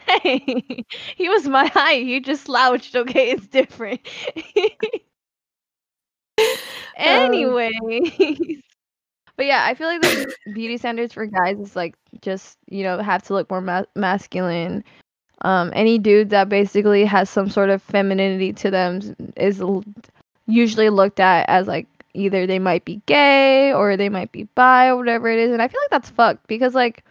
[0.08, 0.86] Hey,
[1.16, 2.06] he was my height.
[2.06, 2.96] He just slouched.
[2.96, 4.02] Okay, it's different.
[6.98, 8.62] Anyways,
[9.38, 13.00] but yeah, I feel like the beauty standards for guys is like just you know
[13.00, 14.84] have to look more ma- masculine.
[15.44, 19.02] Um, any dude that basically has some sort of femininity to them
[19.38, 19.84] is l-
[20.48, 24.88] usually looked at as like either they might be gay or they might be bi
[24.88, 27.04] or whatever it is, and I feel like that's fucked because like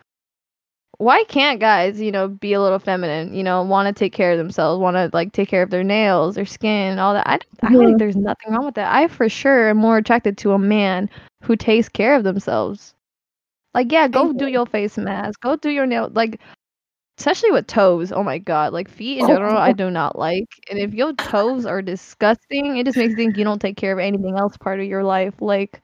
[0.98, 4.32] why can't guys, you know, be a little feminine, you know, want to take care
[4.32, 7.26] of themselves, want to like take care of their nails, their skin, all that.
[7.28, 7.78] I, I Mhm.
[7.78, 8.92] think there's nothing wrong with that.
[8.94, 11.08] I for sure am more attracted to a man
[11.42, 12.94] who takes care of themselves.
[13.74, 16.40] Like, yeah, go do your face mask, go do your nail, like,
[17.18, 18.12] especially with toes.
[18.12, 20.46] Oh my god, like feet in general, I do not like.
[20.70, 23.92] And if your toes are disgusting, it just makes you think you don't take care
[23.92, 25.34] of anything else part of your life.
[25.40, 25.82] Like,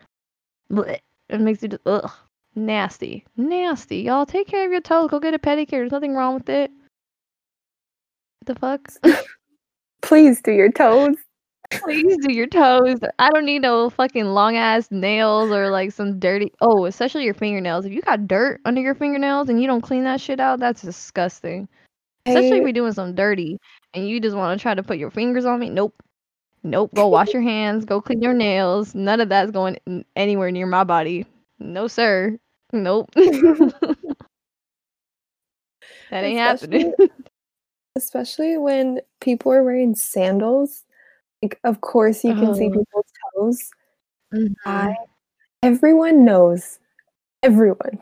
[0.70, 0.98] bleh.
[1.28, 2.10] it makes you just ugh.
[2.54, 3.24] Nasty.
[3.36, 3.98] Nasty.
[3.98, 5.10] Y'all take care of your toes.
[5.10, 5.70] Go get a pedicure.
[5.70, 6.70] There's nothing wrong with it.
[8.44, 8.92] The fuck?
[10.02, 11.16] Please do your toes.
[11.70, 12.98] Please do your toes.
[13.18, 17.34] I don't need no fucking long ass nails or like some dirty oh, especially your
[17.34, 17.86] fingernails.
[17.86, 20.82] If you got dirt under your fingernails and you don't clean that shit out, that's
[20.82, 21.68] disgusting.
[22.26, 23.58] Especially if you're doing some dirty
[23.94, 25.70] and you just want to try to put your fingers on me.
[25.70, 25.94] Nope.
[26.62, 26.92] Nope.
[26.94, 27.84] Go wash your hands.
[27.84, 28.94] Go clean your nails.
[28.94, 29.78] None of that's going
[30.14, 31.26] anywhere near my body.
[31.58, 32.38] No, sir.
[32.72, 33.10] Nope.
[33.14, 33.24] that
[36.12, 36.94] ain't happening.
[37.96, 40.84] Especially when people are wearing sandals.
[41.42, 42.70] Like, of course, you can see Oh.
[42.72, 43.06] people's
[43.36, 43.70] toes.
[44.32, 44.54] Mhm.
[44.64, 44.94] I,
[45.62, 46.78] everyone knows.
[47.42, 48.00] Everyone.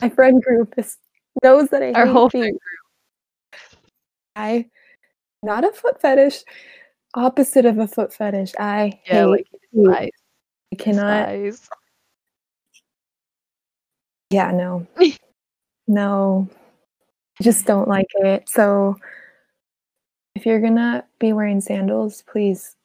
[0.00, 0.96] My friend group is
[1.42, 2.54] knows that I Our hate whole feet.
[4.36, 4.66] I,
[5.42, 6.42] not a foot fetish.
[7.14, 8.52] Opposite of a foot fetish.
[8.58, 10.12] I Yeah, hate like feet.
[10.72, 11.28] I cannot.
[14.30, 14.86] Yeah, no.
[15.88, 16.48] no.
[17.42, 18.48] Just don't like it.
[18.48, 18.96] So
[20.34, 22.76] if you're gonna be wearing sandals, please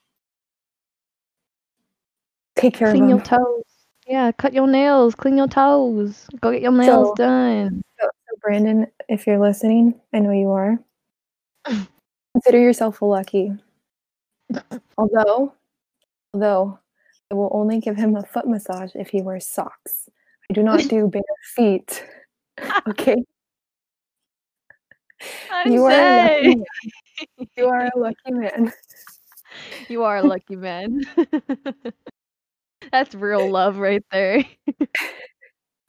[2.56, 3.28] take care Clean of your them.
[3.28, 3.64] toes.
[4.08, 6.28] Yeah, cut your nails, clean your toes.
[6.41, 7.82] Go get your nails So- done.
[8.00, 10.80] So, so Brandon, if you're listening, I know you are.
[12.34, 13.52] Consider yourself lucky.
[14.98, 15.54] Although,
[16.34, 16.80] although
[17.32, 20.10] I will only give him a foot massage if he wears socks.
[20.50, 21.22] I do not do bare
[21.56, 22.04] feet.
[22.88, 23.18] Okay,
[25.52, 26.58] I'm you are a lucky saying.
[26.60, 27.48] man.
[27.58, 28.74] You are a lucky man.
[29.89, 31.02] You are a lucky man.
[32.91, 34.43] That's real love right there.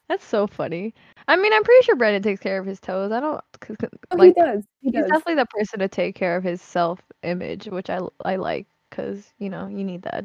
[0.08, 0.94] That's so funny.
[1.28, 3.10] I mean, I'm pretty sure Brandon takes care of his toes.
[3.12, 4.64] I don't 'cause- 'cause, Oh, like he does.
[4.80, 5.10] He he's does.
[5.10, 9.32] definitely the person to take care of his self image, which I I like because
[9.38, 10.24] you know you need that.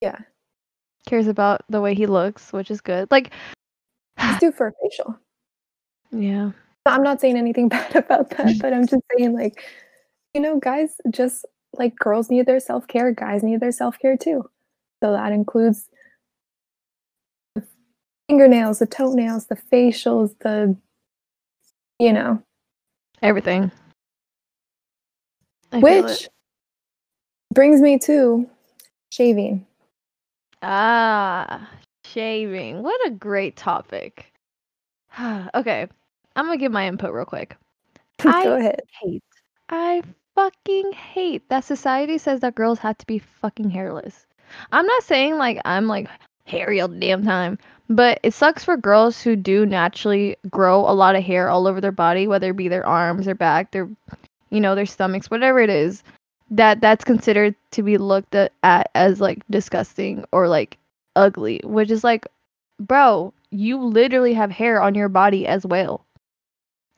[0.00, 0.18] Yeah.
[1.06, 3.10] Cares about the way he looks, which is good.
[3.10, 3.32] Like,
[4.18, 5.18] Let's do for a facial.
[6.10, 6.50] yeah,
[6.86, 9.64] I'm not saying anything bad about that, but I'm just saying, like,
[10.34, 14.16] you know, guys just like girls need their self care, guys need their self care
[14.16, 14.48] too.
[15.02, 15.88] So that includes
[17.54, 17.64] the
[18.28, 20.76] fingernails, the toenails, the facials, the,
[21.98, 22.42] you know,
[23.22, 23.70] everything.
[25.72, 26.28] I which
[27.54, 28.48] brings me to
[29.12, 29.66] shaving.
[30.62, 31.68] Ah,
[32.04, 32.82] shaving.
[32.82, 34.32] What a great topic.
[35.54, 35.86] okay,
[36.36, 37.56] I'm gonna give my input real quick.
[38.24, 38.80] I- Go ahead.
[39.02, 39.22] Hate.
[39.68, 40.02] I
[40.34, 44.26] fucking hate that society says that girls have to be fucking hairless.
[44.72, 46.08] I'm not saying like I'm like
[46.44, 47.56] hairy all the damn time,
[47.88, 51.80] but it sucks for girls who do naturally grow a lot of hair all over
[51.80, 53.88] their body, whether it be their arms, their back, their
[54.50, 56.02] you know, their stomachs, whatever it is.
[56.50, 58.52] That that's considered to be looked at,
[58.94, 60.78] as like disgusting or like
[61.14, 62.26] ugly, which is like,
[62.80, 66.04] bro, you literally have hair on your body as well.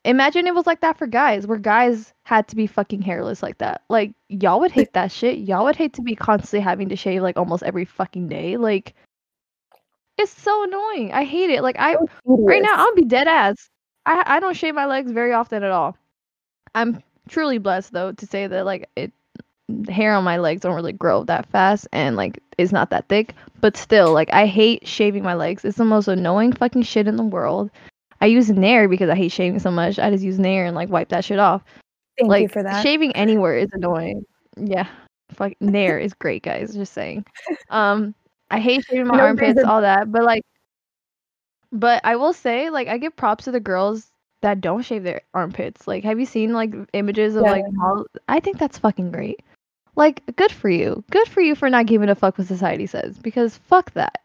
[0.05, 3.59] Imagine it was like that for guys, where guys had to be fucking hairless like
[3.59, 3.82] that.
[3.88, 5.38] Like y'all would hate that shit.
[5.38, 8.57] Y'all would hate to be constantly having to shave like almost every fucking day.
[8.57, 8.94] Like
[10.18, 11.12] it's so annoying.
[11.12, 11.62] I hate it.
[11.62, 12.74] Like I right now.
[12.76, 13.68] I'll be dead ass.
[14.07, 15.96] I I don't shave my legs very often at all.
[16.74, 19.12] I'm truly blessed though to say that like it
[19.88, 23.34] hair on my legs don't really grow that fast and like it's not that thick.
[23.60, 25.64] But still, like I hate shaving my legs.
[25.64, 27.70] It's the most annoying fucking shit in the world.
[28.20, 29.98] I use Nair because I hate shaving so much.
[29.98, 31.62] I just use Nair and like wipe that shit off.
[32.18, 32.82] Thank like you for that.
[32.82, 34.24] shaving anywhere is annoying.
[34.56, 34.86] Yeah.
[35.32, 36.74] Fuck Nair is great, guys.
[36.74, 37.24] Just saying.
[37.70, 38.14] Um
[38.50, 40.42] I hate shaving my No armpits, razor all that, but like
[41.72, 44.08] but I will say, like, I give props to the girls
[44.42, 45.86] that don't shave their armpits.
[45.88, 47.52] Like, have you seen like images of Yeah.
[47.52, 49.40] like how I think that's fucking great.
[49.95, 51.05] Like, good for you.
[51.11, 53.18] Good for you for not giving a fuck what society says.
[53.18, 54.18] Because fuck that.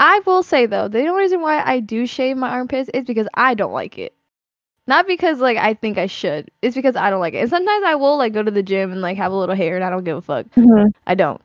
[0.00, 3.28] I will say though, the only reason why I do shave my armpits is because
[3.34, 4.14] I don't like it.
[4.86, 6.50] Not because like I think I should.
[6.62, 7.38] It's because I don't like it.
[7.38, 9.76] And sometimes I will like go to the gym and like have a little hair
[9.76, 10.46] and I don't give a fuck.
[10.56, 10.92] Mhm.
[11.06, 11.40] I don't.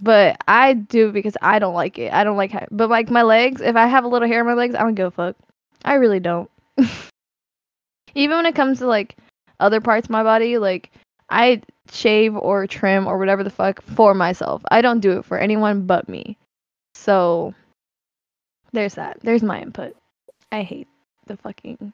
[0.00, 2.12] But I do because I don't like it.
[2.12, 4.46] I don't like ha- but like my legs, if I have a little hair on
[4.46, 5.36] my legs, I don't give a fuck.
[5.84, 6.50] I really don't.
[8.14, 9.16] Even when it comes to like
[9.60, 10.90] other parts of my body, like
[11.32, 14.62] I shave or trim or whatever the fuck for myself.
[14.70, 16.36] I don't do it for anyone but me.
[16.94, 17.54] So
[18.72, 19.18] there's that.
[19.22, 19.96] There's my input.
[20.52, 20.88] I hate
[21.26, 21.92] the fucking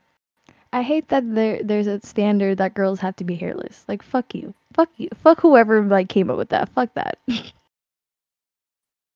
[0.73, 3.85] I hate that there there's a standard that girls have to be hairless.
[3.89, 4.55] Like fuck you.
[4.75, 5.09] Fuck you.
[5.23, 6.69] Fuck whoever like came up with that.
[6.71, 7.19] Fuck that.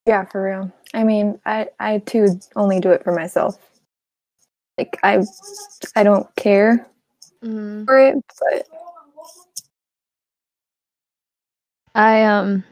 [0.06, 0.72] Yeah, for real.
[0.94, 3.58] I mean, I I too only do it for myself.
[4.78, 5.24] Like I
[5.96, 6.86] I don't care
[7.44, 7.86] Mm.
[7.86, 8.68] for it, but
[11.94, 12.64] I um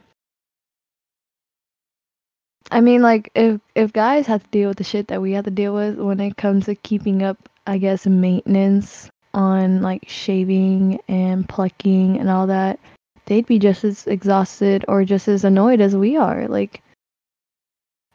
[2.70, 5.44] I mean like if if guys have to deal with the shit that we have
[5.44, 11.00] to deal with when it comes to keeping up I guess maintenance on like shaving
[11.08, 12.80] and plucking and all that,
[13.26, 16.48] they'd be just as exhausted or just as annoyed as we are.
[16.48, 16.82] Like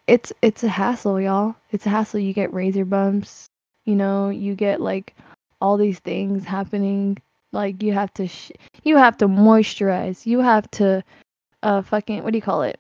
[0.08, 1.56] it's it's a hassle, y'all.
[1.72, 2.20] It's a hassle.
[2.20, 3.48] You get razor bumps,
[3.86, 5.16] you know, you get like
[5.62, 7.18] all these things happening.
[7.56, 8.52] Like you have to sh-
[8.84, 10.26] you have to moisturize.
[10.26, 11.04] You have to
[11.64, 12.80] uh fucking what do you call it?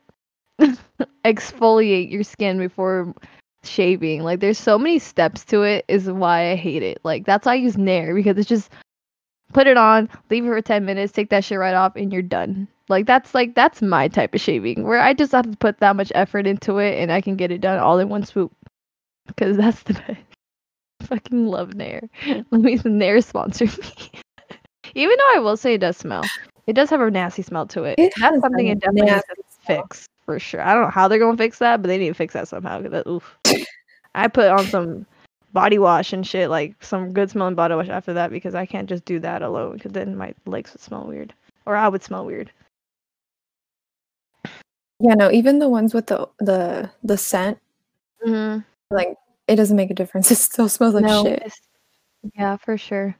[1.25, 3.15] Exfoliate your skin before
[3.63, 4.23] shaving.
[4.23, 6.99] Like there's so many steps to it is why I hate it.
[7.03, 8.69] Like that's why I use Nair because it's just
[9.53, 12.21] put it on, leave it for 10 minutes, take that shit right off and you're
[12.21, 12.67] done.
[12.89, 15.95] Like that's like that's my type of shaving where I just have to put that
[15.95, 18.51] much effort into it and I can get it done all in one swoop.
[19.25, 20.19] Because that's the best.
[21.03, 22.01] Fucking love Nair.
[22.27, 24.11] Let me Nair sponsor me.
[24.95, 26.23] Even though I will say it does smell.
[26.67, 27.99] It does have a nasty smell to it.
[27.99, 30.61] It That's has something it definitely needs to fix for sure.
[30.61, 32.81] I don't know how they're gonna fix that, but they need to fix that somehow.
[32.81, 33.37] that, oof.
[34.15, 35.05] I put on some
[35.53, 38.89] body wash and shit, like some good smelling body wash after that because I can't
[38.89, 41.33] just do that alone because then my legs would smell weird,
[41.65, 42.51] or I would smell weird.
[44.99, 47.59] yeah, no, even the ones with the the the scent,
[48.25, 48.61] Mm-hmm.
[48.95, 49.15] like
[49.47, 50.31] it doesn't make a difference.
[50.31, 51.53] It still smells like no, shit.
[52.33, 53.15] yeah, for sure.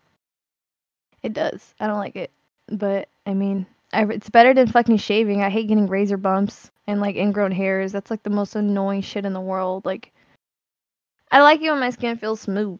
[1.25, 1.73] It does.
[1.79, 2.29] I don't like it,
[2.67, 5.41] but I mean, I, it's better than fucking shaving.
[5.41, 7.91] I hate getting razor bumps and like ingrown hairs.
[7.91, 9.85] That's like the most annoying shit in the world.
[9.85, 10.13] Like,
[11.31, 12.79] I like it when my skin feels smooth.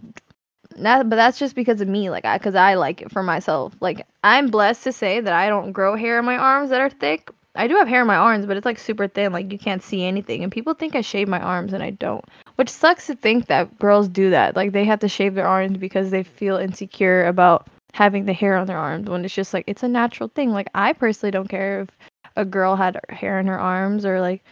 [0.76, 2.12] That, but that's just because of me.
[2.12, 3.74] Like, I, because I like it for myself.
[3.80, 6.90] Like, I'm blessed to say that I don't grow hair in my arms that are
[6.92, 7.32] thick.
[7.56, 9.82] I do have hair on my arms, but it's like super thin, like you can't
[9.82, 10.44] see anything.
[10.44, 12.24] And people think I shave my arms, and I don't.
[12.58, 14.56] Which sucks to think that girls do that.
[14.56, 18.58] Like they have to shave their arms because they feel insecure about having the hair
[18.58, 19.10] on their arms.
[19.10, 20.52] When it's just like it's a natural thing.
[20.52, 21.90] Like I personally don't care if
[22.36, 24.44] a girl had hair on her arms or like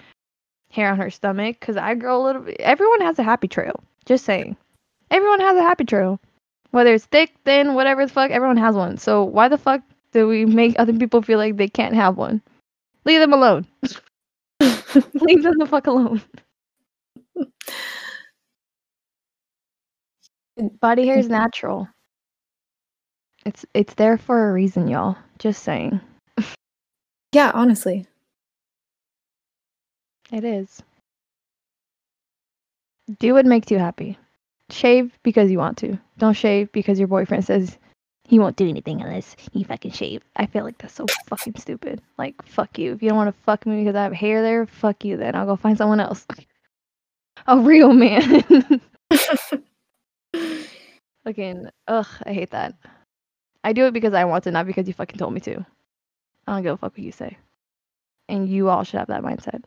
[0.72, 2.42] hair on her stomach, because I grow a little.
[2.44, 2.56] bit.
[2.62, 3.84] Everyone has a happy trail.
[4.06, 4.56] Just saying.
[5.12, 6.20] Everyone has a happy trail.
[6.72, 8.98] Whether it's thick, thin, whatever the fuck, everyone has one.
[8.98, 9.82] So why the fuck
[10.14, 12.42] do we make other people feel like they can't have one?
[13.06, 13.68] Leave them alone.
[14.62, 16.22] Leave them the fuck alone.
[20.80, 21.88] Body hair is natural.
[23.46, 25.18] It's it's there for a reason, y'all.
[25.40, 26.00] Just saying.
[27.34, 28.06] Yeah, honestly.
[30.32, 30.82] It is.
[33.20, 34.18] Do what makes you happy.
[34.70, 36.00] Shave because you want to.
[36.18, 37.78] Don't shave because your boyfriend says
[38.26, 40.24] he won't do anything unless you fucking shave.
[40.38, 42.02] I feel like that's so fucking stupid.
[42.18, 42.94] Like, fuck you.
[42.94, 45.36] If you don't want to fuck me because I have hair there, fuck you then.
[45.36, 46.26] I'll go find someone else.
[47.48, 48.44] A real man.
[51.26, 52.76] fucking, ugh, I hate that.
[53.64, 55.66] I do it because I want to, not because you fucking told me to.
[56.48, 57.38] I don't give a fuck what you say.
[58.28, 59.64] And you all should have that mindset.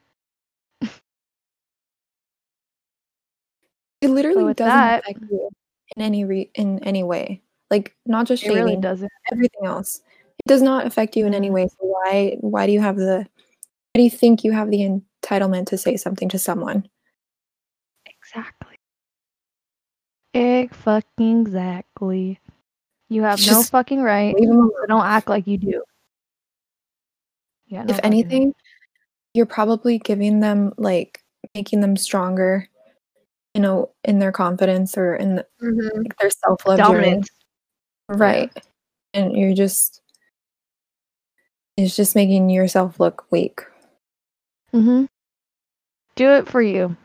[4.02, 5.48] It literally with doesn't that- affect you
[5.96, 7.42] in any re- in any way.
[7.70, 9.10] Like not just It shaving, really doesn't.
[9.32, 10.02] everything else.
[10.38, 11.66] It does not affect you in any way.
[11.66, 15.66] So why why do you have the why do you think you have the entitlement
[15.68, 16.88] to say something to someone?
[18.04, 18.76] Exactly.
[20.34, 22.38] Egg fucking exactly.
[23.08, 24.34] You have no fucking right.
[24.34, 24.88] Leave them alone.
[24.88, 25.82] Don't act like you do.
[27.66, 27.84] Yeah.
[27.84, 28.24] no if fucking right.
[28.24, 28.54] anything,
[29.34, 31.20] you're probably giving them like
[31.54, 32.68] making them stronger,
[33.54, 37.28] you know, in their confidence or in the, like, their self love dominance.
[38.08, 38.52] Right.
[39.14, 40.02] And you're just
[41.76, 43.60] it's just making yourself look weak.
[44.72, 45.04] Mm-hmm.
[46.14, 46.96] Do it for you.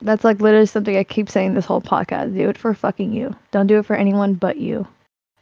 [0.00, 2.36] That's like literally something I keep saying this whole podcast.
[2.36, 3.34] Do it for fucking you.
[3.50, 4.86] Don't do it for anyone but you.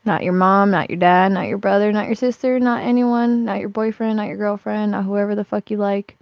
[0.07, 3.61] Not your mom, not your dad, not your brother, not your sister, not anyone, not
[3.61, 6.17] your boyfriend, not your girlfriend, not whoever the fuck you like.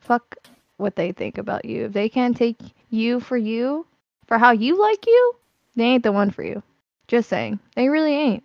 [0.00, 0.36] Fuck
[0.76, 1.86] what they think about you.
[1.86, 2.60] If they can't take
[2.90, 3.86] you for you,
[4.26, 5.36] for how you like you,
[5.76, 6.62] they ain't the one for you.
[7.08, 7.58] Just saying.
[7.76, 8.44] They really ain't.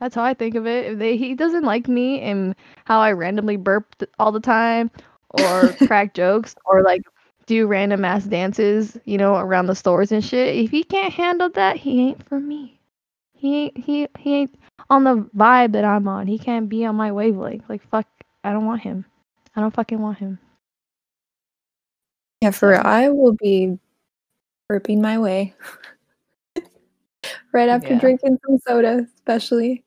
[0.00, 0.92] That's how I think of it.
[0.92, 2.54] If they he doesn't like me and
[2.84, 4.90] how I randomly burp all the time
[5.30, 7.02] or crack jokes or like
[7.46, 10.56] do random ass dances, you know, around the stores and shit.
[10.56, 12.80] If he can't handle that, he ain't for me.
[13.34, 14.54] He ain't he he ain't
[14.90, 16.26] on the vibe that I'm on.
[16.26, 17.64] He can't be on my wavelength.
[17.68, 18.06] Like fuck,
[18.42, 19.04] I don't want him.
[19.56, 20.38] I don't fucking want him.
[22.42, 22.82] Yeah, for real.
[22.84, 23.78] I will be
[24.70, 25.54] burping my way.
[27.52, 28.00] right after Yeah.
[28.00, 29.83] drinking some soda, especially.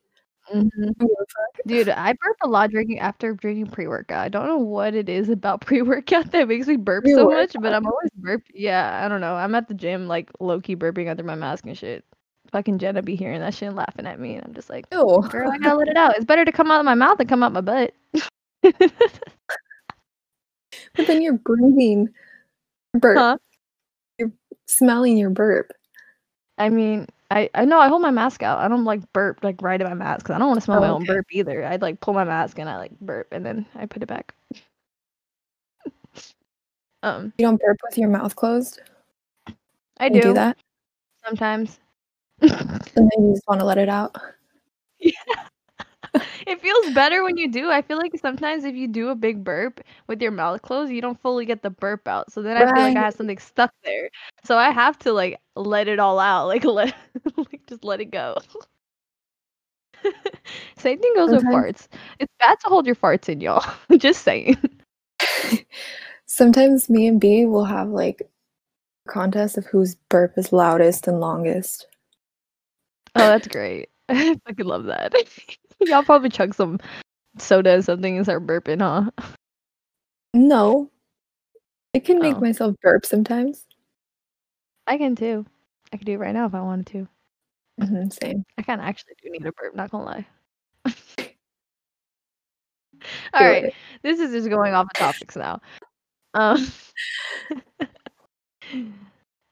[0.50, 1.66] I don't give a fuck.
[1.66, 4.24] Dude, I burp a lot drinking after drinking pre workout.
[4.24, 7.54] I don't know what it is about pre workout that makes me burp so much,
[7.60, 8.42] but I'm always burp.
[8.54, 9.34] Yeah, I don't know.
[9.34, 12.04] I'm at the gym like low key burping under my mask and shit.
[12.50, 15.22] Fucking Jenna be hearing that shit and laughing at me, and I'm just like, Ew.
[15.28, 16.16] girl, I gotta let it out.
[16.16, 17.92] It's better to come out of my mouth than come out my butt.
[20.94, 22.08] But then you're breathing
[22.92, 23.38] burp, Huh?
[24.18, 24.32] You're
[24.66, 25.72] smelling your burp.
[26.58, 28.58] I mean, I I know I hold my mask out.
[28.58, 30.78] I don't like burp like right in my mask because I don't want to smell
[30.78, 31.64] Oh, my own burp either.
[31.64, 34.34] I like pull my mask and I like burp and then I put it back.
[37.02, 38.80] um, You don't burp with your mouth closed.
[39.98, 40.56] I do, do that,
[41.24, 41.80] sometimes.
[42.40, 44.16] and then you just want to let it out.
[46.46, 47.70] It feels better when you do.
[47.70, 51.00] I feel like sometimes if you do a big burp with your mouth closed, you
[51.00, 52.32] don't fully get the burp out.
[52.32, 54.10] So then I feel like I have something stuck there.
[54.44, 56.94] So I have to like let it all out, like let
[57.36, 58.36] like just let it go.
[60.78, 61.88] Same thing goes with farts.
[62.18, 63.64] It's bad to hold your farts in, y'all.
[63.98, 64.56] just saying.
[66.26, 68.22] Sometimes me and B will have like
[69.06, 71.86] a contest of whose burp is loudest and longest.
[73.14, 73.88] Oh, that's great.
[74.08, 75.14] I fucking love that.
[75.86, 76.78] y'all probably chug some
[77.38, 79.10] soda or something and start burping, huh?
[80.34, 80.90] No,
[81.94, 82.40] I can make Oh.
[82.40, 83.66] myself burp sometimes.
[84.86, 85.46] I can too.
[85.92, 87.08] I could do it right now if I wanted to.
[87.80, 88.44] hmm same.
[88.56, 90.26] I kind of actually do need a burp, not gonna lie.
[93.04, 93.04] Do
[93.34, 93.74] All right, it.
[94.02, 95.60] this is just going off the topics now.
[96.34, 96.66] Um,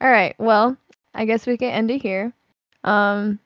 [0.01, 0.75] all right, well,
[1.13, 2.33] I guess we can end it here.
[2.83, 3.39] Um,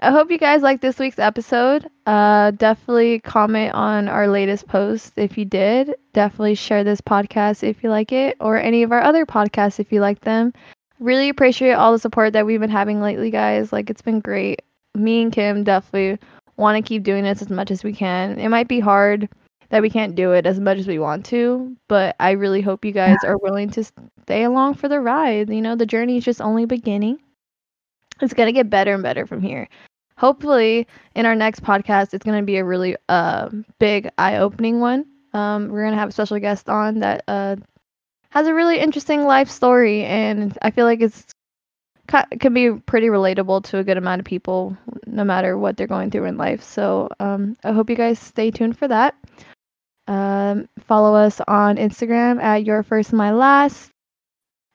[0.00, 1.88] I hope you guys liked this week's episode.
[2.06, 5.96] Uh, definitely comment on our latest post if you did.
[6.12, 9.90] Definitely share this podcast if you like it, or any of our other podcasts if
[9.90, 10.52] you like them.
[11.00, 13.72] Really appreciate all the support that we've been having lately, guys.
[13.72, 14.62] Like, it's been great.
[14.94, 16.24] Me and Kim definitely
[16.56, 18.38] want to keep doing this as much as we can.
[18.38, 19.28] It might be hard
[19.70, 22.84] that we can't do it as much as we want to, but I really hope
[22.84, 23.84] you guys are willing to
[24.22, 25.50] stay along for the ride.
[25.50, 27.18] You know, the journey is just only beginning.
[28.20, 29.68] It's going to get better and better from here.
[30.18, 33.48] Hopefully, in our next podcast, it's going to be a really uh,
[33.78, 35.06] big, eye opening one.
[35.32, 37.54] Um, we're going to have a special guest on that uh,
[38.30, 41.24] has a really interesting life story, and I feel like it's
[42.08, 45.86] ca- can be pretty relatable to a good amount of people, no matter what they're
[45.86, 46.64] going through in life.
[46.64, 49.14] So um, I hope you guys stay tuned for that.
[50.08, 53.90] Um, follow us on Instagram at your first my last,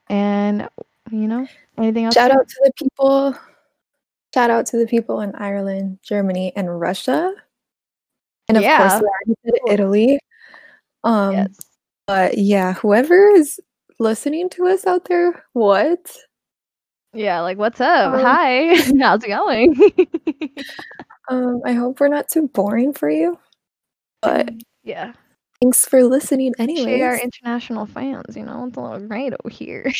[0.08, 0.70] and
[1.10, 2.14] you know anything else.
[2.14, 3.36] Shout out to the people.
[4.34, 7.32] Shout out to the people in Ireland, Germany, and Russia,
[8.48, 8.98] and of Yeah.
[8.98, 9.10] course,
[9.44, 10.18] we Italy.
[11.04, 11.56] Um, Yes.
[12.08, 13.60] but yeah, whoever is
[14.00, 16.16] listening to us out there, what?
[17.12, 18.12] Yeah, like what's up?
[18.12, 19.76] Um, Hi, how's it going?
[21.28, 23.38] Um, I hope we're not too boring for you,
[24.20, 24.50] but
[24.82, 25.12] yeah,
[25.62, 27.22] thanks for listening, appreciate our anyways.
[27.22, 28.36] international fans.
[28.36, 29.92] You know, it's a little great over here.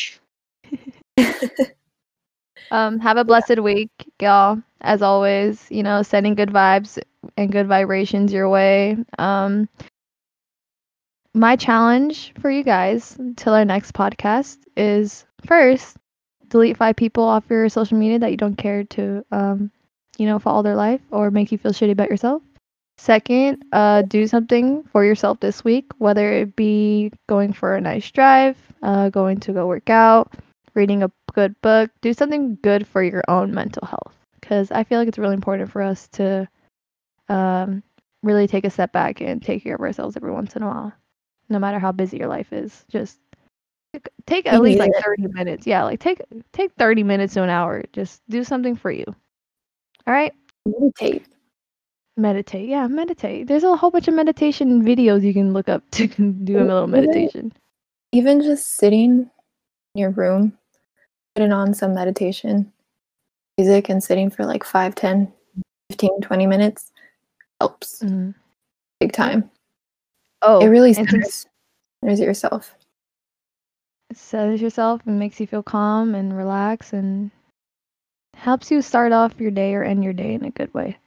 [2.71, 3.91] Um, have a blessed week,
[4.21, 4.61] y'all.
[4.81, 6.99] As always, you know, sending good vibes
[7.37, 8.97] and good vibrations your way.
[9.17, 9.67] Um,
[11.33, 15.97] my challenge for you guys until our next podcast is first
[16.47, 19.69] delete five people off your social media that you don't care to um,
[20.17, 22.41] you know follow their life or make you feel shitty about yourself
[22.97, 28.09] second uh, do something for yourself this week whether it be going for a nice
[28.11, 30.33] drive uh, going to go work out
[30.73, 34.15] reading a good book do something good for your own mental health.
[34.39, 36.47] Because i feel like it's really important for us to
[37.29, 37.83] um,
[38.23, 40.93] really take a step back and take care of ourselves every once in a while
[41.49, 42.85] no matter how busy your life is.
[42.89, 43.19] Just
[44.25, 45.67] take- at least like 30 minutes.
[45.67, 46.21] Yeah like take
[46.51, 47.83] take 30 minutes to an hour.
[47.93, 49.05] Just do something for you.
[50.07, 50.33] All right
[50.65, 51.25] Meditate.
[52.17, 52.67] meditate.
[52.67, 53.47] Yeah meditate.
[53.47, 56.87] There's a whole bunch of meditation videos you can look up to do a little
[56.87, 57.53] meditation.
[58.11, 59.29] Even just sitting
[59.93, 60.57] in your room,
[61.35, 62.71] putting on some meditation
[63.57, 65.31] music and sitting for like 5, 10,
[65.91, 66.91] 15, 20 minutes
[67.59, 68.33] helps Mhm.
[68.99, 69.49] big time.
[70.41, 71.45] oh it really centers,
[72.03, 72.75] centers yourself.
[74.13, 77.31] centers yourself and makes you feel calm and relax and
[78.35, 80.97] helps you start off your day or end your day in a good way.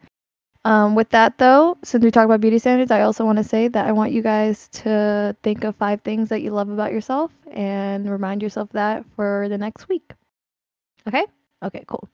[0.68, 3.68] Um, with that, though, since we talk about beauty standards, I also want to say
[3.68, 7.32] that I want you guys to think of five things that you love about yourself
[7.50, 10.12] and remind yourself that for the next week.
[11.08, 11.24] Okay?
[11.64, 12.06] Okay, cool.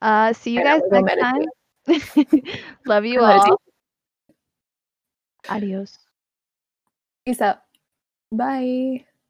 [0.00, 1.42] Uh, see you I guys next time.
[2.86, 3.60] love you all.
[5.48, 5.98] Adios.
[7.24, 7.58] Peace out.
[8.32, 9.06] Bye.